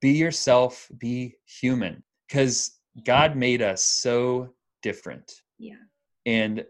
[0.00, 5.32] be yourself be human because god made us so different.
[5.58, 5.74] Yeah.
[6.26, 6.64] And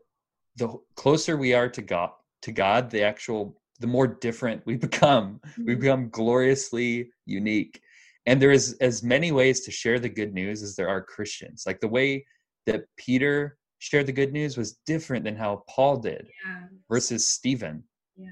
[0.57, 2.11] the closer we are to god
[2.43, 5.41] to god the actual the more different we become.
[5.47, 5.65] Mm-hmm.
[5.67, 7.81] we become gloriously unique.
[8.27, 11.65] And there is as many ways to share the good news as there are christians.
[11.67, 12.25] Like the way
[12.67, 16.65] that peter shared the good news was different than how Paul did yeah.
[16.91, 17.83] versus Stephen.
[18.17, 18.31] Yeah.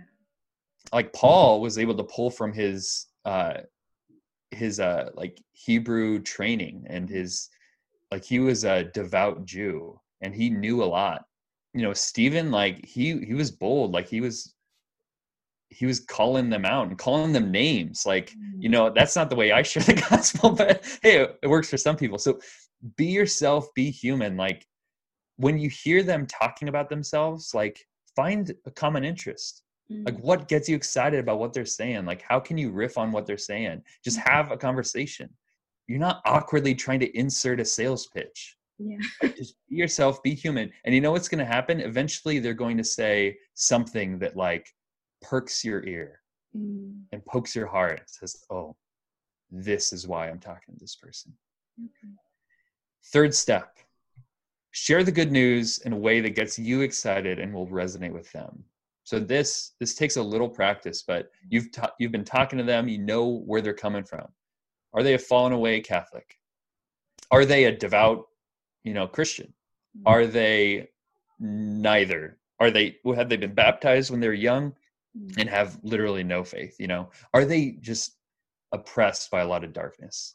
[0.93, 3.59] Like Paul was able to pull from his uh
[4.51, 7.49] his uh like Hebrew training and his
[8.11, 11.25] like he was a devout Jew and he knew a lot.
[11.75, 14.55] You know, Stephen like he he was bold, like he was
[15.69, 18.73] he was calling them out and calling them names like you mm.
[18.73, 21.97] know that's not the way i share the gospel but hey it works for some
[21.97, 22.39] people so
[22.97, 24.65] be yourself be human like
[25.37, 29.62] when you hear them talking about themselves, like find a common interest.
[29.90, 30.05] Mm-hmm.
[30.05, 32.07] Like what gets you excited about what they're saying?
[32.07, 33.83] Like how can you riff on what they're saying?
[34.03, 34.29] Just mm-hmm.
[34.29, 35.31] have a conversation.
[35.87, 38.57] You're not awkwardly trying to insert a sales pitch.
[38.79, 38.99] Yeah.
[39.22, 40.70] Like, just be yourself, be human.
[40.85, 41.81] And you know what's going to happen?
[41.81, 44.68] Eventually they're going to say something that like
[45.22, 46.20] perks your ear
[46.55, 46.94] mm.
[47.12, 48.01] and pokes your heart.
[48.01, 48.77] It says, "Oh,
[49.51, 51.33] this is why I'm talking to this person."
[51.83, 52.12] Okay.
[53.12, 53.79] Third step
[54.77, 58.31] share the good news in a way that gets you excited and will resonate with
[58.33, 58.62] them.
[59.05, 62.87] So this this takes a little practice but you've ta- you've been talking to them
[62.87, 64.27] you know where they're coming from.
[64.93, 66.39] Are they a fallen away catholic?
[67.31, 68.27] Are they a devout
[68.85, 69.47] you know christian?
[69.97, 70.09] Mm-hmm.
[70.09, 70.91] are they
[71.41, 72.37] neither?
[72.61, 74.75] Are they have they been baptized when they're young
[75.17, 75.41] mm-hmm.
[75.41, 77.09] and have literally no faith you know?
[77.33, 78.19] Are they just
[78.73, 80.35] oppressed by a lot of darkness?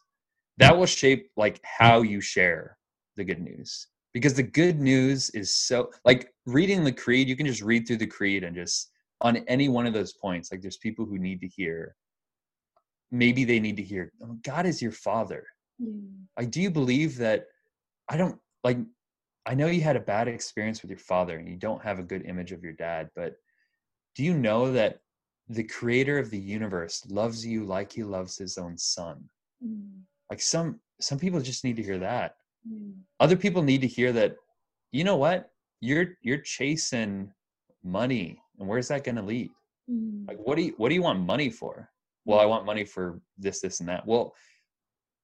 [0.58, 2.80] That will shape like how you share
[3.18, 7.46] the good news because the good news is so like reading the creed you can
[7.46, 10.78] just read through the creed and just on any one of those points like there's
[10.78, 11.96] people who need to hear
[13.12, 15.46] maybe they need to hear oh, god is your father
[15.82, 16.10] mm.
[16.38, 17.46] like do you believe that
[18.10, 18.78] i don't like
[19.46, 22.04] i know you had a bad experience with your father and you don't have a
[22.04, 23.36] good image of your dad but
[24.16, 25.00] do you know that
[25.50, 29.24] the creator of the universe loves you like he loves his own son
[29.64, 29.90] mm.
[30.30, 32.36] like some some people just need to hear that.
[33.20, 34.36] Other people need to hear that,
[34.92, 35.50] you know what?
[35.80, 37.32] You're you're chasing
[37.84, 39.50] money and where's that going to lead?
[39.90, 40.28] Mm.
[40.28, 41.90] Like what do you what do you want money for?
[42.26, 44.06] Well, I want money for this this and that.
[44.06, 44.34] Well,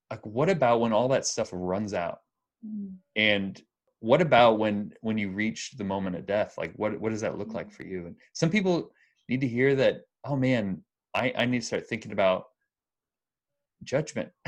[0.10, 2.19] like what about when all that stuff runs out?
[2.65, 2.95] Mm.
[3.15, 3.62] And
[4.00, 6.56] what about when when you reach the moment of death?
[6.58, 7.73] Like what what does that look like mm.
[7.73, 8.08] for you?
[8.08, 8.91] And some people
[9.30, 12.45] need to hear that, oh man, I, I need to start thinking about
[13.84, 14.30] judgment.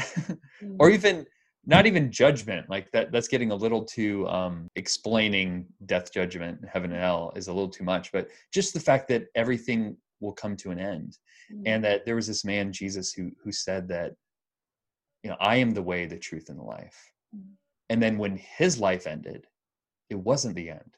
[0.80, 0.94] or mm.
[0.94, 1.26] even
[1.66, 6.92] not even judgment like that that's getting a little too um explaining death judgment heaven
[6.92, 10.56] and hell is a little too much but just the fact that everything will come
[10.56, 11.18] to an end
[11.52, 11.64] mm-hmm.
[11.66, 14.14] and that there was this man jesus who who said that
[15.24, 17.12] you know i am the way the truth and the life.
[17.36, 17.52] Mm-hmm.
[17.90, 19.46] and then when his life ended
[20.10, 20.98] it wasn't the end.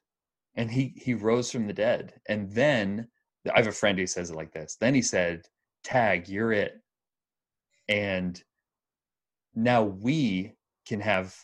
[0.56, 2.14] And he he rose from the dead.
[2.28, 3.08] And then
[3.54, 4.78] i have a friend who says it like this.
[4.80, 5.48] Then he said
[5.84, 6.82] tag you're it.
[7.88, 8.42] And
[9.56, 10.54] now we
[10.88, 11.36] can have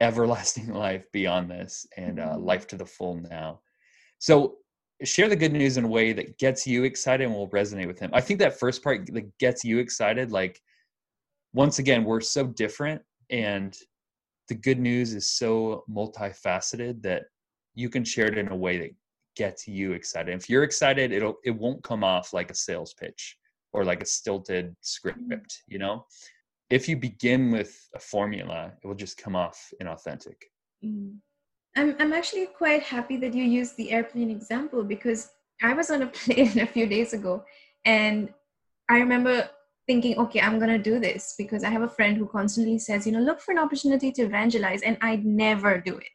[0.00, 2.44] everlasting life beyond this and uh, mm-hmm.
[2.44, 3.60] life to the full now.
[4.18, 4.56] So
[5.04, 7.98] share the good news in a way that gets you excited and will resonate with
[7.98, 8.10] him.
[8.12, 10.60] I think that first part that gets you excited, like
[11.52, 13.76] once again, we're so different and
[14.48, 17.22] the good news is so multifaceted that
[17.74, 18.90] you can share it in a way that
[19.36, 20.34] gets you excited.
[20.34, 23.36] If you're excited, it'll it won't come off like a sales pitch
[23.72, 24.74] or like a stilted mm-hmm.
[24.80, 26.04] script, you know?
[26.70, 30.36] If you begin with a formula, it will just come off inauthentic.
[30.84, 31.16] Mm.
[31.76, 35.30] I'm, I'm actually quite happy that you used the airplane example because
[35.62, 37.44] I was on a plane a few days ago
[37.84, 38.32] and
[38.88, 39.48] I remember
[39.86, 43.06] thinking, okay, I'm going to do this because I have a friend who constantly says,
[43.06, 46.12] you know, look for an opportunity to evangelize, and I'd never do it.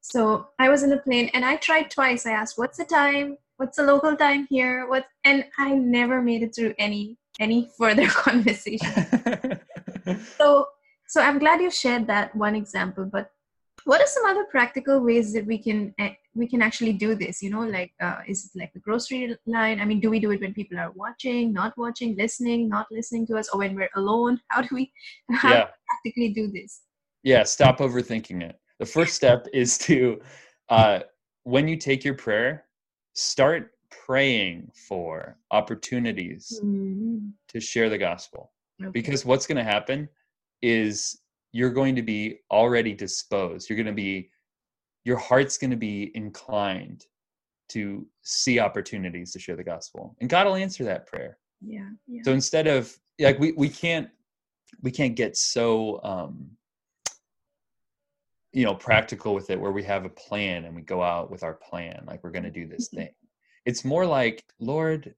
[0.00, 2.26] So I was in a plane and I tried twice.
[2.26, 3.38] I asked, "What's the time?
[3.56, 5.06] What's the local time here?" What?
[5.24, 8.92] And I never made it through any any further conversation.
[10.38, 10.66] so
[11.06, 13.04] so I'm glad you shared that one example.
[13.04, 13.30] But
[13.84, 17.42] what are some other practical ways that we can eh, we can actually do this?
[17.42, 19.80] You know, like uh, is it like the grocery line?
[19.80, 23.26] I mean, do we do it when people are watching, not watching, listening, not listening
[23.28, 24.40] to us, or when we're alone?
[24.48, 24.92] How do we
[25.30, 25.60] how yeah.
[25.60, 26.82] do we practically do this?
[27.22, 28.58] Yeah, stop overthinking it.
[28.78, 30.20] The first step is to
[30.68, 31.00] uh,
[31.44, 32.64] when you take your prayer,
[33.12, 37.28] start praying for opportunities mm-hmm.
[37.48, 38.50] to share the gospel.
[38.82, 38.90] Okay.
[38.90, 40.08] Because what's going to happen
[40.62, 41.20] is
[41.52, 43.68] you're going to be already disposed.
[43.68, 44.30] You're going to be,
[45.04, 47.06] your heart's going to be inclined
[47.70, 50.16] to see opportunities to share the gospel.
[50.20, 51.38] And God will answer that prayer.
[51.60, 51.88] Yeah.
[52.06, 52.22] yeah.
[52.24, 54.08] So instead of, like, we, we can't,
[54.82, 56.50] we can't get so, um,
[58.52, 61.42] you know, practical with it where we have a plan and we go out with
[61.42, 62.98] our plan, like we're going to do this mm-hmm.
[62.98, 63.14] thing.
[63.66, 65.14] It's more like, Lord,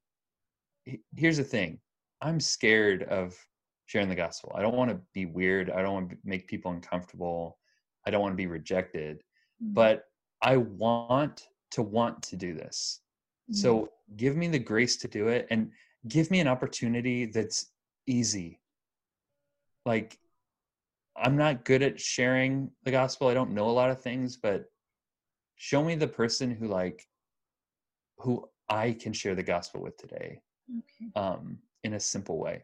[1.16, 1.78] here's the thing.
[2.20, 3.36] I'm scared of
[3.86, 4.52] sharing the gospel.
[4.54, 5.70] I don't want to be weird.
[5.70, 7.58] I don't want to make people uncomfortable.
[8.06, 9.18] I don't want to be rejected.
[9.62, 9.74] Mm-hmm.
[9.74, 10.04] But
[10.42, 13.00] I want to want to do this.
[13.50, 13.60] Mm-hmm.
[13.60, 15.70] So give me the grace to do it and
[16.08, 17.72] give me an opportunity that's
[18.06, 18.60] easy.
[19.84, 20.18] Like
[21.16, 23.28] I'm not good at sharing the gospel.
[23.28, 24.66] I don't know a lot of things, but
[25.56, 27.06] show me the person who like
[28.18, 30.40] who I can share the gospel with today.
[30.70, 31.10] Okay.
[31.14, 32.62] Um in a simple way.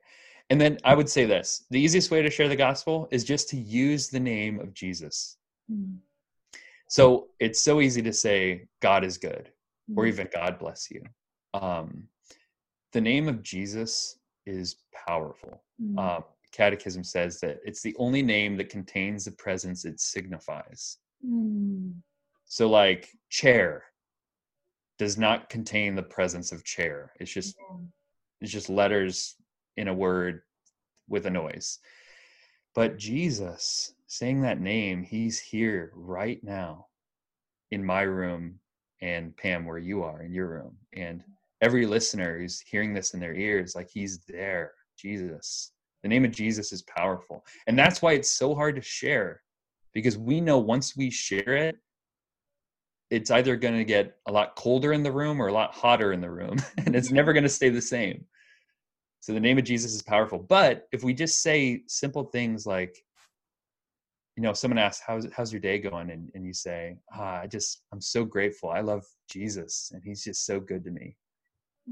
[0.50, 3.48] And then I would say this the easiest way to share the gospel is just
[3.50, 5.38] to use the name of Jesus.
[5.70, 5.96] Mm.
[6.88, 9.50] So it's so easy to say, God is good,
[9.90, 9.96] mm.
[9.96, 11.02] or even God bless you.
[11.54, 12.08] Um,
[12.92, 15.62] the name of Jesus is powerful.
[15.80, 15.98] Mm.
[15.98, 20.98] Um, Catechism says that it's the only name that contains the presence it signifies.
[21.26, 21.94] Mm.
[22.44, 23.84] So, like, chair
[24.98, 27.12] does not contain the presence of chair.
[27.18, 27.56] It's just.
[28.42, 29.36] It's just letters
[29.76, 30.42] in a word
[31.08, 31.78] with a noise.
[32.74, 36.86] But Jesus, saying that name, he's here right now
[37.70, 38.58] in my room
[39.00, 40.76] and Pam, where you are in your room.
[40.94, 41.22] And
[41.60, 44.72] every listener who's hearing this in their ears, like he's there.
[44.96, 45.72] Jesus.
[46.02, 47.44] The name of Jesus is powerful.
[47.66, 49.42] And that's why it's so hard to share
[49.92, 51.76] because we know once we share it,
[53.10, 56.12] it's either going to get a lot colder in the room or a lot hotter
[56.12, 56.56] in the room.
[56.78, 58.24] and it's never going to stay the same.
[59.22, 60.40] So the name of Jesus is powerful.
[60.40, 62.98] But if we just say simple things like,
[64.36, 66.10] you know, someone asks, how's, how's your day going?
[66.10, 68.70] And, and you say, ah, I just, I'm so grateful.
[68.70, 71.16] I love Jesus and he's just so good to me.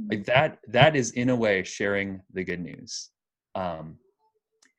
[0.09, 0.33] Like mm-hmm.
[0.33, 3.11] that, that is in a way sharing the good news.
[3.55, 3.97] Um,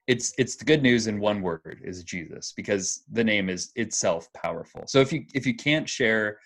[0.07, 4.27] it's, it's the good news in one word is Jesus because the name is itself
[4.33, 4.83] powerful.
[4.87, 6.37] So if you, if you can't share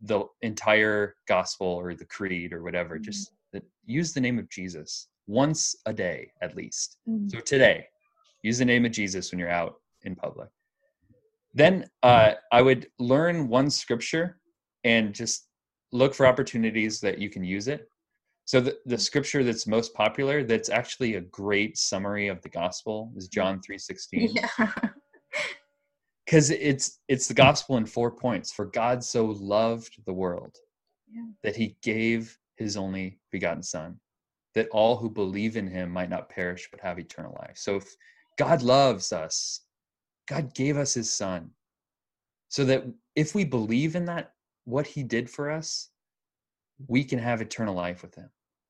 [0.00, 3.04] the entire gospel or the creed or whatever, mm-hmm.
[3.04, 3.32] just
[3.84, 6.98] use the name of Jesus once a day at least.
[7.08, 7.28] Mm-hmm.
[7.28, 7.86] So today,
[8.42, 10.48] use the name of Jesus when you're out in public.
[11.54, 14.38] Then uh, I would learn one scripture
[14.84, 15.48] and just
[15.92, 17.88] look for opportunities that you can use it.
[18.44, 23.12] So the, the scripture that's most popular, that's actually a great summary of the gospel,
[23.16, 24.34] is John three sixteen.
[24.58, 24.72] Yeah.
[26.26, 28.52] Because it's it's the gospel in four points.
[28.52, 30.56] For God so loved the world
[31.10, 31.26] yeah.
[31.42, 33.98] that He gave His only begotten Son,
[34.54, 37.56] that all who believe in him might not perish but have eternal life.
[37.56, 37.96] So if
[38.38, 39.60] God loves us,
[40.28, 41.50] God gave us his son.
[42.48, 42.84] So that
[43.16, 44.32] if we believe in that,
[44.64, 45.88] what he did for us,
[46.86, 48.28] we can have eternal life with him.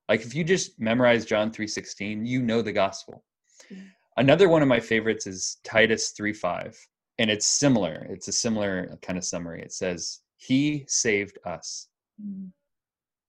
[0.09, 3.25] Like if you just memorize John 3:16, you know the gospel.
[3.73, 3.87] Mm-hmm.
[4.17, 6.77] Another one of my favorites is Titus 3:5,
[7.19, 8.07] and it's similar.
[8.11, 9.63] It's a similar kind of summary.
[9.63, 11.89] It says, "He saved us."
[12.23, 12.49] Mm-hmm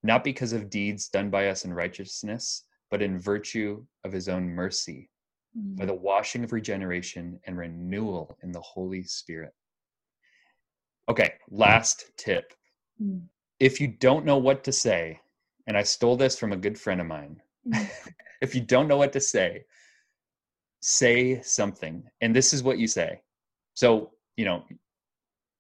[0.04, 4.48] not because of deeds done by us in righteousness, but in virtue of his own
[4.48, 5.10] mercy,
[5.58, 5.76] mm-hmm.
[5.76, 9.54] by the washing of regeneration and renewal in the Holy Spirit.
[11.10, 12.54] Okay, last tip.
[13.02, 13.26] Mm-hmm.
[13.60, 15.20] If you don't know what to say,
[15.68, 18.10] and I stole this from a good friend of mine, mm-hmm.
[18.42, 19.64] if you don't know what to say,
[20.82, 22.04] say something.
[22.20, 23.22] And this is what you say.
[23.74, 24.64] So, you know,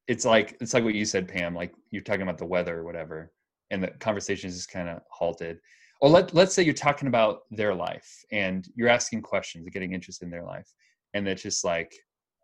[0.09, 2.84] it's like it's like what you said, Pam, like you're talking about the weather or
[2.84, 3.32] whatever
[3.74, 5.59] and the conversation is just kind of halted.
[5.99, 9.93] Or let, let's say you're talking about their life and you're asking questions and getting
[9.93, 10.71] interested in their life
[11.13, 11.93] and it just like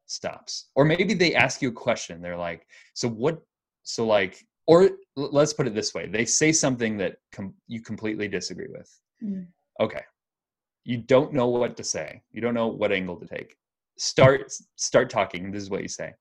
[0.07, 0.69] stops.
[0.75, 3.41] Or maybe they ask you a question they're like so what
[3.83, 8.27] so like or let's put it this way they say something that com- you completely
[8.27, 8.89] disagree with.
[9.23, 9.47] Mm.
[9.79, 10.03] okay.
[10.85, 12.23] You don't know what to say.
[12.31, 13.55] You don't know what angle to take.
[13.97, 15.51] Start start talking.
[15.51, 16.13] This is what you say.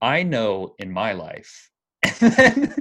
[0.00, 1.70] I know in my life
[2.20, 2.74] and then,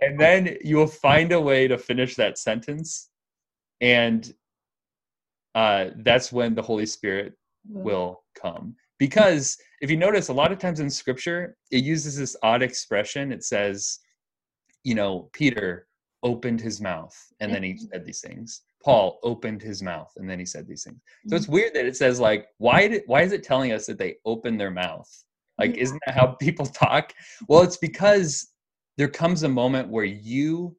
[0.00, 3.10] and then you will find a way to finish that sentence.
[3.80, 4.32] And
[5.54, 7.34] uh, that's when the holy spirit
[7.68, 8.74] will come.
[8.98, 13.32] Because if you notice a lot of times in scripture it uses this odd expression.
[13.32, 13.98] It says
[14.84, 15.88] you know peter
[16.22, 17.88] opened his mouth and then he Mhm.
[17.90, 18.62] said these things.
[18.84, 21.00] Paul opened his mouth and then he said these things.
[21.28, 21.38] So Mm.
[21.38, 24.16] it's weird that it says like why did why is it telling us that they
[24.24, 25.10] opened their mouth
[25.58, 27.12] like isn't that how people talk
[27.48, 28.48] well it's because
[28.96, 30.76] there comes a moment where you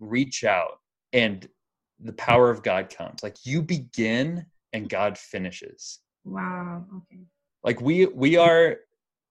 [0.00, 0.80] reach out
[1.12, 1.48] and
[2.00, 6.84] the power of god comes like you begin and god finishes wow.
[6.96, 7.22] Okay.
[7.64, 8.76] like we we are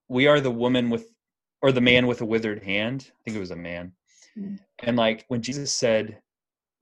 [0.10, 1.14] we are the woman with
[1.62, 3.92] or the man with a withered hand i think it was a man
[4.38, 4.60] Mm.
[4.84, 6.20] and like when jesus said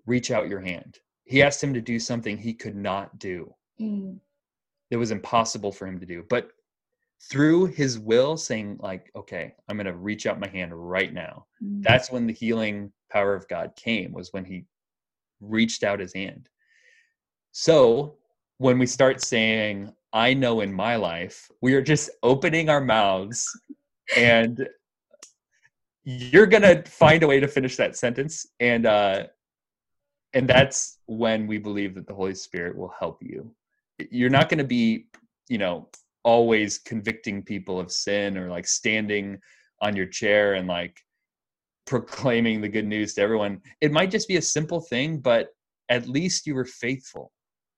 [0.06, 4.20] reach out your hand he asked him to do something he could not do Mm.
[4.92, 6.50] it was impossible for him to do but
[7.22, 11.46] through his will saying like okay i'm going to reach out my hand right now.
[11.64, 11.82] Mm.
[11.84, 14.66] that's when the healing power of god came was when he
[15.42, 16.50] reached out his hand.
[17.52, 18.16] So
[18.58, 23.48] when we start saying i know in my life we are just opening our mouths
[24.16, 24.68] and
[26.04, 29.24] you're going to find a way to finish that sentence and uh
[30.36, 33.50] and that's when we believe that the holy spirit will help you.
[34.12, 35.08] You're not going to be
[35.48, 35.88] you know
[36.26, 39.40] always convicting people of sin or like standing
[39.82, 41.00] on your chair and like
[41.86, 43.62] proclaiming the good news to everyone.
[43.80, 45.50] It might just be a simple thing but
[45.90, 47.32] at least you were faithful.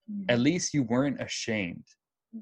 [0.10, 0.34] Yeah.
[0.36, 1.84] at least you weren't ashamed
[2.36, 2.42] Mm.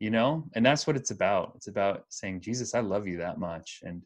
[0.00, 0.44] you know?
[0.54, 1.52] And that's what it's about.
[1.56, 3.68] It's about saying jesus i love you that much.
[3.86, 4.02] And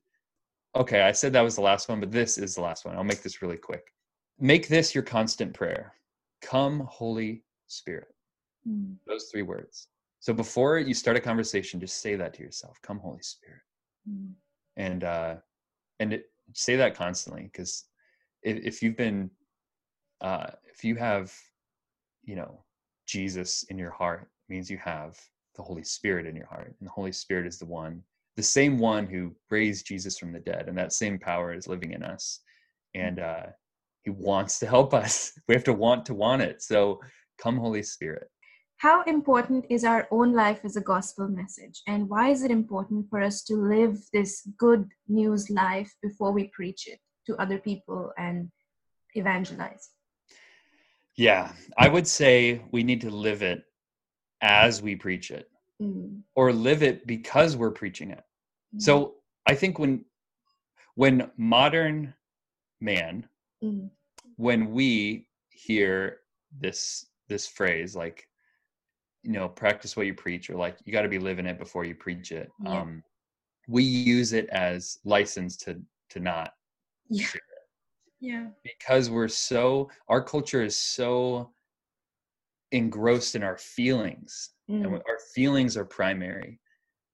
[0.76, 2.94] okay i said that was the last one but this is the last one.
[2.94, 3.84] I'll make this really quick.
[4.38, 5.94] Make this your constant prayer.
[6.42, 8.12] Come holy spirit.
[8.68, 8.96] Mm.
[9.06, 9.88] those three words
[10.20, 12.78] so before you start a conversation just say that to yourself.
[12.82, 13.60] Come holy spirit.
[14.08, 14.32] Mm.
[14.76, 15.34] and uh
[16.00, 17.84] and it, say that constantly because
[18.42, 19.30] if, if you've been
[20.20, 21.32] uh if you have
[22.24, 22.64] you know
[23.06, 25.18] jesus in your heart means you have
[25.56, 26.74] the holy spirit in your heart.
[26.78, 28.02] And the holy spirit is the one
[28.36, 30.68] the same one who raised jesus from the dead.
[30.68, 32.40] And that same power is living in us.
[32.94, 33.46] And uh
[34.04, 35.32] he wants to help us.
[35.48, 36.62] We have to want to want it.
[36.62, 37.00] So
[37.38, 38.28] come holy spirit
[38.78, 41.82] How important is our own life as a gospel message?
[41.86, 46.44] And why is it important for us to live this good news life before we
[46.54, 48.50] preach it to other people and
[49.14, 49.90] evangelize?
[51.16, 53.64] yeah i would say we need to live it
[54.40, 55.50] as we preach it
[55.82, 56.22] Mm.
[56.36, 58.22] or live it because we're preaching it
[58.74, 58.80] Mm.
[58.80, 59.14] so
[59.46, 60.04] i think when
[60.94, 62.14] when modern
[62.80, 63.28] man
[63.64, 63.90] Mm.
[64.36, 66.20] when we hear
[66.60, 68.27] this this phrase like
[69.22, 71.84] you know practice what you preach or like you got to be living it before
[71.84, 72.82] you preach it Yeah.
[72.82, 73.02] um
[73.68, 76.54] we use it as license to to not
[77.08, 77.26] Yeah.
[78.20, 78.46] Yeah.
[78.62, 81.50] because we're so our culture is so
[82.72, 85.02] engrossed in our feelings and Mm.
[85.08, 86.60] our feelings are primary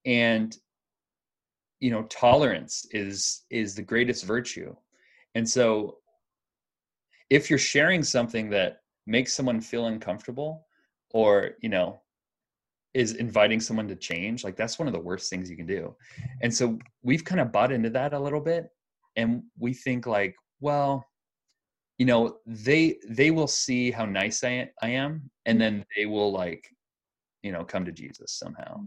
[0.04, 0.56] and
[1.80, 4.74] you know tolerance is is the greatest virtue
[5.34, 5.98] and so
[7.30, 10.63] if you're sharing something that makes someone feel uncomfortable
[11.14, 12.00] or you know
[12.92, 15.96] is inviting someone to change like that's one of the worst things you can do.
[16.42, 18.68] And so we've kind of bought into that a little bit
[19.16, 21.04] and we think like well
[21.98, 26.32] you know they they will see how nice i, I am and then they will
[26.32, 26.68] like
[27.42, 28.80] you know come to jesus somehow.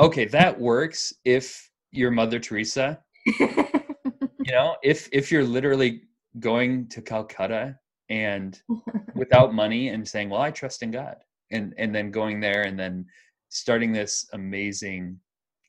[0.00, 6.02] Okay that works if you're mother teresa you know if if you're literally
[6.38, 7.76] going to calcutta
[8.10, 8.62] and
[9.14, 11.16] without money and saying well i trust in god
[11.50, 13.04] and and then going there and then
[13.48, 15.18] starting this amazing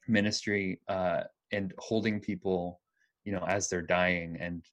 [0.08, 1.22] ministry uh
[1.52, 2.80] and holding people
[3.26, 4.64] you know as they're dying and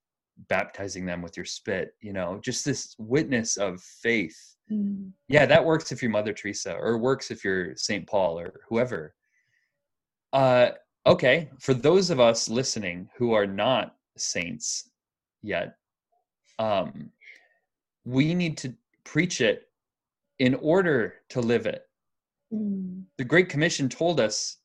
[0.48, 5.12] baptizing them with your spit you know just this witness of faith Mm.
[5.28, 9.14] yeah that works if you're mother teresa or works if you're saint paul or whoever
[10.32, 10.70] uh
[11.06, 14.90] okay for those of us listening who are not saints
[15.40, 15.76] yet
[16.58, 17.12] um
[18.06, 18.72] we need to
[19.04, 19.68] preach it
[20.38, 21.82] in order to live it
[22.52, 23.02] Mm.
[23.18, 24.58] the great commission told us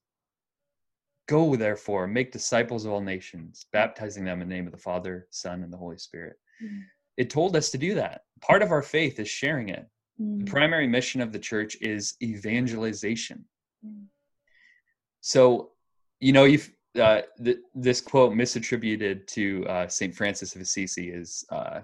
[1.28, 5.28] go therefore make disciples of all nations baptizing them in the name of the father
[5.32, 6.84] son and the holy spirit Mm.
[7.18, 9.88] it told us to do that part of our faith is sharing it
[10.20, 10.48] the Mm.
[10.48, 13.44] primary mission of the church is evangelization
[13.84, 14.06] Mm.
[15.22, 15.72] so
[16.20, 21.44] you know you've uh, th- this quote misattributed to uh, saint francis of assisi is
[21.50, 21.82] uh,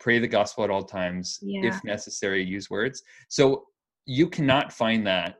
[0.00, 1.68] pray the gospel at all times Yeah.
[1.68, 3.66] if necessary use words so
[4.06, 5.36] you cannot find that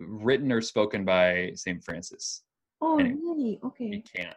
[0.00, 2.42] written or spoken by saint francis
[2.80, 3.16] Oh, Anyway.
[3.22, 3.60] really?
[3.78, 4.36] you can't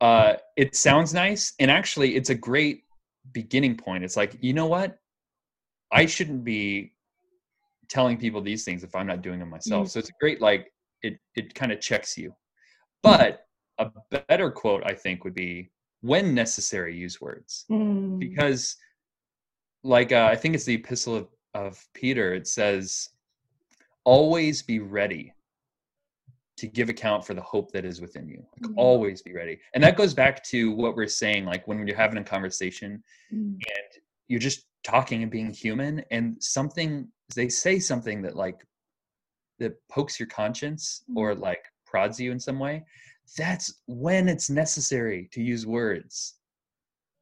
[0.00, 2.84] uh, it sounds nice, and actually, it's a great
[3.32, 4.04] beginning point.
[4.04, 4.98] It's like, you know what?
[5.90, 6.92] I shouldn't be
[7.88, 9.86] telling people these things if I'm not doing them myself.
[9.86, 9.90] Mm.
[9.90, 10.70] So it's a great like
[11.02, 12.34] it it kind of checks you.
[13.02, 13.40] But
[13.78, 13.90] a
[14.28, 15.70] better quote I think would be
[16.00, 17.64] when necessary use words.
[17.70, 18.18] Mm.
[18.18, 18.76] Because
[19.84, 23.10] like uh, I think it's the epistle of, of Peter it says
[24.04, 25.32] always be ready
[26.56, 28.44] to give account for the hope that is within you.
[28.52, 28.74] Like, mm.
[28.76, 29.60] Always be ready.
[29.74, 33.52] And that goes back to what we're saying like when you're having a conversation mm.
[33.52, 38.64] and you're just talking and being human and something they say something that like
[39.58, 41.42] that pokes your conscience or mm-hmm.
[41.42, 42.84] like prods you in some way
[43.36, 46.34] that's when it's necessary to use words.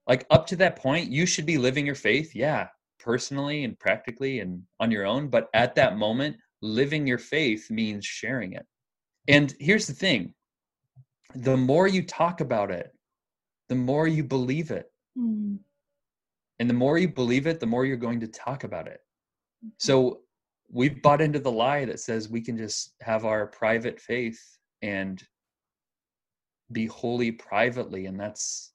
[0.07, 2.69] Like up to that point you should be living your faith yeah
[3.01, 8.05] personally and practically and on your own but at that moment living your faith means
[8.05, 8.67] sharing it.
[9.29, 10.35] And here's the thing
[11.35, 12.93] the more you talk about it
[13.69, 14.91] the more you believe it.
[15.19, 15.59] Mm.
[16.59, 19.01] and the more you believe it the more you're going to talk about it.
[19.79, 20.21] So
[20.71, 24.41] we've bought into the lie that says we can just have our private faith
[24.83, 25.23] and
[26.73, 28.73] be holy privately and that's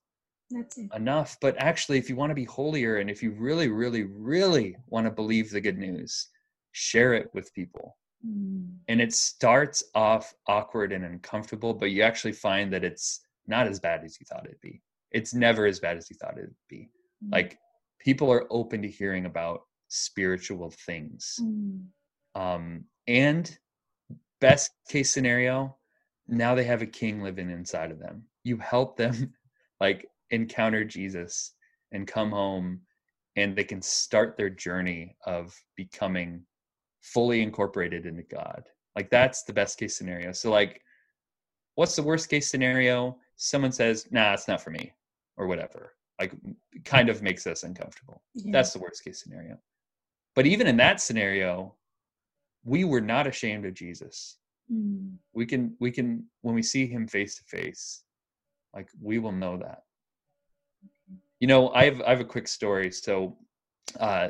[0.49, 0.89] that's it.
[0.95, 4.75] enough but actually if you want to be holier and if you really really really
[4.87, 6.29] want to believe the good news
[6.73, 8.67] share it with people mm.
[8.87, 13.79] and it starts off awkward and uncomfortable but you actually find that it's not as
[13.79, 14.81] bad as you thought it'd be
[15.11, 16.89] it's never as bad as you thought it'd be
[17.23, 17.31] mm.
[17.31, 17.57] like
[17.99, 19.61] people are open to hearing about
[19.91, 21.39] spiritual things.
[21.41, 21.83] Mm.
[22.35, 23.57] Um, and
[24.39, 25.77] best case scenario,
[26.31, 28.23] now they have a king living inside of them.
[28.43, 29.33] You help them
[29.79, 31.53] like encounter Jesus
[31.91, 32.81] and come home
[33.35, 36.43] and they can start their journey of becoming
[37.01, 38.63] fully incorporated into God.
[38.95, 40.31] Like that's the best case scenario.
[40.31, 40.81] So like
[41.75, 43.17] what's the worst case scenario?
[43.37, 44.93] Someone says, "Nah, it's not for me."
[45.41, 45.93] or whatever.
[46.19, 46.33] Like
[46.85, 48.21] kind of makes us uncomfortable.
[48.35, 48.51] Yeah.
[48.51, 49.57] That's the worst case scenario.
[50.35, 51.75] But even in that scenario,
[52.63, 54.37] we were not ashamed of Jesus.
[54.71, 55.13] Mm.
[55.33, 58.03] We can we can when we see him face to face,
[58.73, 59.83] like we will know that.
[61.39, 62.91] You know, I have I have a quick story.
[62.91, 63.37] So
[63.99, 64.29] uh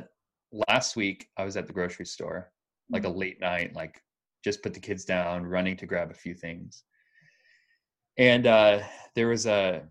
[0.70, 2.52] last week I was at the grocery store,
[2.90, 3.18] like a mm.
[3.18, 4.02] late night, like
[4.44, 6.84] just put the kids down, running to grab a few things.
[8.18, 8.80] And uh
[9.16, 9.84] there was a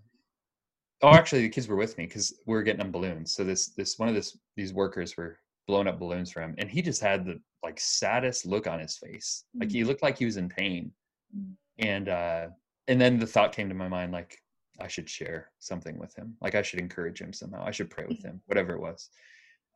[1.02, 3.34] oh actually the kids were with me because we were getting them balloons.
[3.34, 5.38] So this this one of this these workers were
[5.68, 8.96] blowing up balloons for him and he just had the like saddest look on his
[8.96, 9.44] face.
[9.48, 9.60] Mm-hmm.
[9.60, 9.86] like he mm.
[9.86, 10.92] looked like he was in pain.
[11.36, 11.88] Mm-hmm.
[11.88, 12.46] and uh
[12.88, 14.36] and then the thought came to my mind like
[14.80, 16.36] i should share something with him.
[16.40, 17.64] Like i should encourage him somehow.
[17.64, 19.10] I should pray with him whatever it was.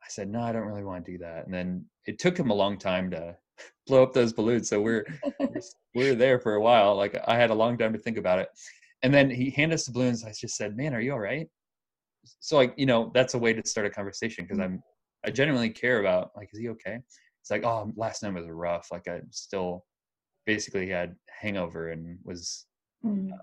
[0.03, 1.45] I said no i don't really want to do that.
[1.45, 3.35] And then it took him a long time to
[3.87, 4.69] blow up those balloons.
[4.69, 5.05] So we're
[5.95, 6.95] we're there for a while.
[6.95, 8.49] Like i had a long time to think about it.
[9.03, 10.23] And then he handed us the balloons.
[10.23, 11.47] I just said man are you all right?
[12.39, 14.65] So like you know that's a way to start a conversation because mm.
[14.65, 14.83] i'm
[15.25, 16.99] I genuinely care about like, is he okay?
[17.45, 18.87] It's like, oh, last night was rough.
[18.91, 19.85] Like I still
[20.47, 22.65] basically had hangover and was
[23.05, 23.31] mm.
[23.31, 23.37] uh,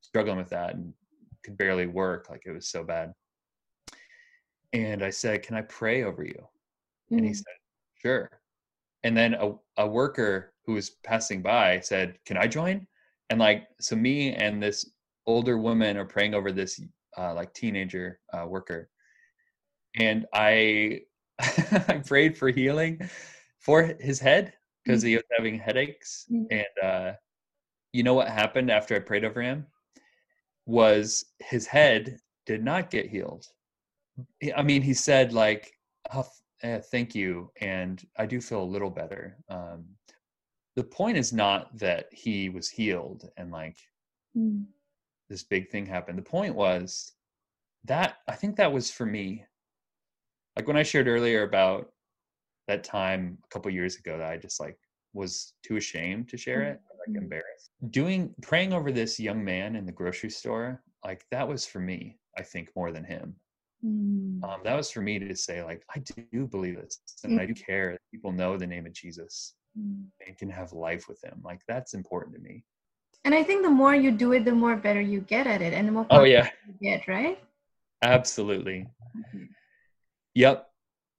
[0.00, 0.94] struggling with that and
[1.42, 2.30] could barely work.
[2.30, 3.12] Like it was so bad.
[4.72, 6.46] And I said, can I pray over you?
[7.10, 7.16] Mm.
[7.16, 7.36] And he mm.
[7.36, 7.54] said,
[8.00, 8.30] sure.
[9.02, 12.86] And then a, a worker who was passing by said, can I join?
[13.28, 14.88] And like, so me and this
[15.26, 16.80] older woman are praying over this
[17.16, 18.88] uh, like teenager uh, worker
[19.98, 21.00] and I
[21.38, 23.00] I prayed for healing
[23.68, 25.16] for his head because he mm-hmm.
[25.16, 26.24] was having headaches.
[26.32, 26.46] Mm-hmm.
[26.50, 27.12] And uh,
[27.92, 29.66] you know what happened after I prayed over him?
[30.64, 33.44] Was his head did not get healed.
[34.56, 35.70] I mean, he said like,
[36.14, 36.26] oh,
[36.62, 39.36] eh, "Thank you," and I do feel a little better.
[39.50, 39.84] Um,
[40.74, 43.76] the point is not that he was healed and like
[44.34, 44.64] mm.
[45.28, 46.16] this big thing happened.
[46.16, 47.12] The point was
[47.84, 49.44] that I think that was for me
[50.56, 51.92] like when I shared earlier about
[52.68, 54.78] that time a couple years ago that I just like
[55.12, 57.24] was too ashamed to share it, like mm-hmm.
[57.24, 57.70] embarrassed.
[57.90, 62.18] Doing praying over this young man in the grocery store, like that was for me,
[62.36, 63.34] I think, more than him.
[63.84, 64.42] Mm.
[64.44, 66.00] Um, that was for me to say, like, I
[66.32, 67.40] do believe this, and.
[67.40, 70.04] I do care that people know the name of Jesus mm.
[70.26, 71.40] and can have life with him.
[71.44, 72.64] Like that's important to me.
[73.24, 75.72] And I think the more you do it, the more better you get at it,
[75.72, 77.38] and the more oh yeah, you get right.
[78.02, 78.86] Absolutely.
[79.16, 79.44] Mm-hmm.
[80.34, 80.70] Yep.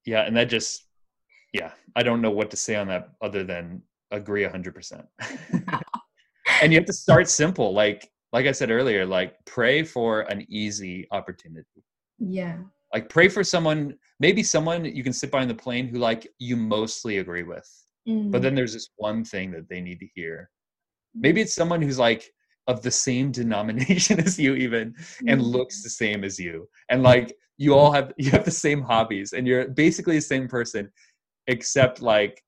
[0.06, 0.22] Yeah.
[0.22, 0.86] And that just,
[1.52, 5.04] yeah, I don't know what to say on that other than agree 100%.
[6.62, 7.72] and you have to start simple.
[7.72, 11.84] Like, like I said earlier, like pray for an easy opportunity.
[12.18, 12.58] Yeah.
[12.92, 16.28] Like pray for someone, maybe someone you can sit by on the plane who like
[16.38, 17.68] you mostly agree with.
[18.08, 18.30] Mm.
[18.30, 20.50] But then there's this one thing that they need to hear.
[21.14, 22.30] Maybe it's someone who's like
[22.66, 24.94] of the same denomination as you even
[25.26, 25.52] and Mm.
[25.52, 29.32] looks the same as you and like you all have you have the same hobbies
[29.32, 30.90] and you're basically the same person
[31.50, 32.42] except like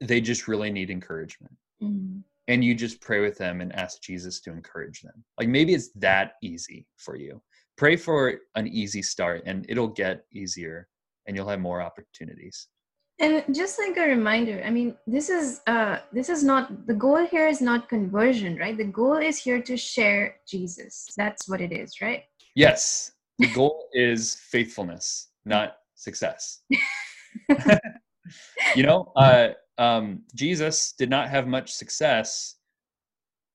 [0.00, 2.24] they just really need encouragement Mm.
[2.48, 5.22] and you just pray with them and ask Jesus to encourage them.
[5.38, 7.40] Like maybe it's that easy for you.
[7.76, 10.88] Pray for an easy start and it'll get easier
[11.26, 12.66] and you'll have more opportunities.
[13.20, 17.24] And just like a reminder, I mean, this is uh this is not the goal
[17.26, 18.76] here is not conversion, right?
[18.76, 21.06] The goal is here to share Jesus.
[21.16, 22.24] That's what it is, right?
[22.56, 26.62] Yes, the goal is faithfulness, not success.
[28.76, 32.56] you know, uh, um, Jesus did not have much success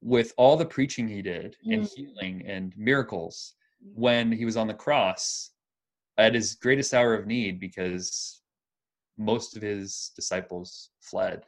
[0.01, 1.93] with all the preaching he did and Mm.
[1.95, 3.55] healing and miracles
[3.95, 5.51] when he was on the cross
[6.17, 8.41] at his greatest hour of need because
[9.17, 11.43] most of his disciples fled.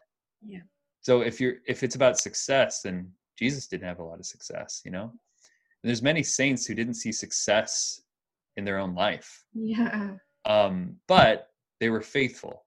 [0.45, 0.61] Yeah.
[1.01, 4.81] So if you're if it's about success, then Jesus didn't have a lot of success,
[4.85, 5.03] you know?
[5.03, 8.01] And there's many saints who didn't see success
[8.57, 9.43] in their own life.
[9.53, 10.15] Yeah.
[10.45, 11.49] Um, but
[11.79, 12.63] they were faithful.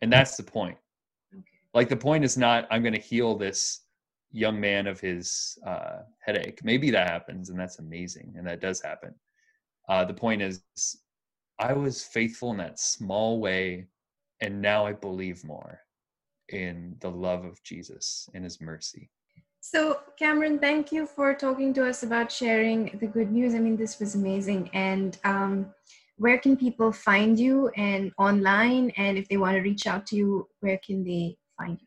[0.00, 0.76] And that's the point.
[1.32, 1.44] Okay.
[1.74, 3.82] Like the point is not I'm gonna heal this
[4.32, 6.64] young man of his uh, headache.
[6.64, 9.14] Maybe that happens and that's amazing and that does happen.
[9.88, 10.62] Uh, the point is
[11.58, 13.86] I was faithful in that small way
[14.40, 15.80] and now I believe more
[16.48, 19.10] in the love of Jesus and his mercy.
[19.60, 23.54] So, Cameron, thank you for talking to us about sharing the good news.
[23.54, 24.68] I mean, this was amazing.
[24.72, 25.72] And um,
[26.22, 28.90] where can people find you and online?
[28.96, 31.86] And if they want to reach out to you, where can they find you?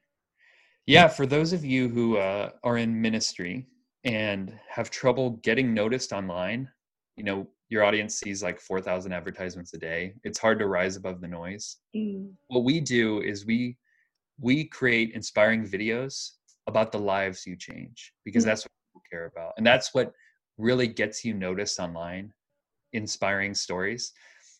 [0.86, 3.66] Yeah, for those of you who uh, are in ministry
[4.04, 6.70] and have trouble getting noticed online,
[7.16, 10.14] you know, your audience sees like 4,000 advertisements a day.
[10.26, 11.78] It's hard to rise above the noise.
[12.48, 13.78] What we do is we
[14.40, 16.32] we create inspiring videos
[16.68, 18.48] about the lives you change because Mm.
[18.48, 19.54] that's what people care about.
[19.58, 20.12] And that's what
[20.58, 22.34] really gets you noticed online,
[22.96, 24.12] inspiring stories.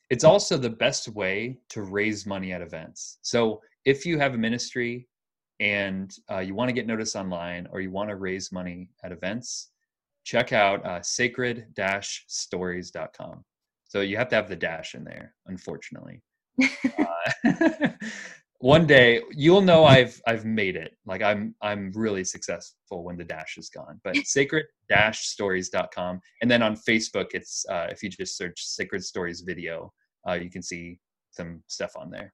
[0.10, 3.18] It's also the best way to raise money at events.
[3.22, 5.08] So if you have a ministry
[5.60, 9.12] and uh, you want to get noticed online or you want to raise money at
[9.12, 9.72] events,
[10.24, 13.44] check out uh, sacred-stories.com.
[13.88, 16.22] So you have to have the dash in there, unfortunately.
[16.98, 17.32] Uh,
[18.66, 20.98] one day you'll know I've I've made it.
[21.06, 24.02] Like I'm I'm really successful when the dash is gone.
[24.04, 29.94] But sacred-stories.com, and then on Facebook, it's uh, if you just search Sacred Stories Video,
[30.28, 31.00] uh, you can see
[31.30, 32.34] some stuff on there.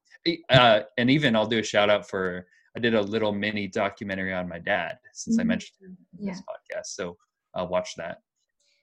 [0.49, 2.45] Uh, and even I'll do a shout out for
[2.77, 5.47] I did a little mini documentary on my dad since I Mhm.
[5.47, 6.31] mentioned Yeah.
[6.31, 6.85] this podcast.
[6.99, 7.17] So
[7.57, 8.19] uh, watch that.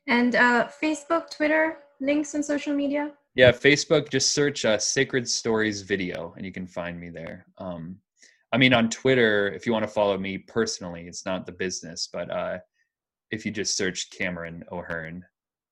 [0.06, 3.12] And uh, Facebook, Twitter, links on social media.
[3.38, 7.46] Yeah, Facebook, just search uh, Sacred Stories Video and you can find me there.
[7.58, 7.96] Um,
[8.52, 12.08] I mean, on Twitter, if you want to follow me personally, it's not the business,
[12.12, 12.58] but uh,
[13.30, 15.24] if you just search Cameron O'Hearn,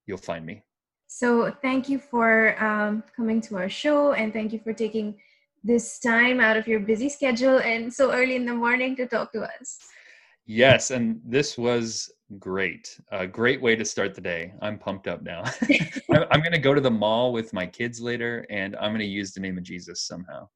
[0.06, 0.62] you'll find me.
[1.08, 5.16] So thank you for um, coming to our show and thank you for taking
[5.64, 9.32] this time out of your busy schedule and so early in the morning to talk
[9.32, 9.78] to us.
[10.46, 13.00] Yes, and this was great.
[13.10, 14.52] A great way to start the day.
[14.62, 15.42] I'm pumped up now.
[16.10, 19.00] I'm, I'm going to go to the mall with my kids later and I'm going
[19.00, 20.48] to use the name of Jesus somehow.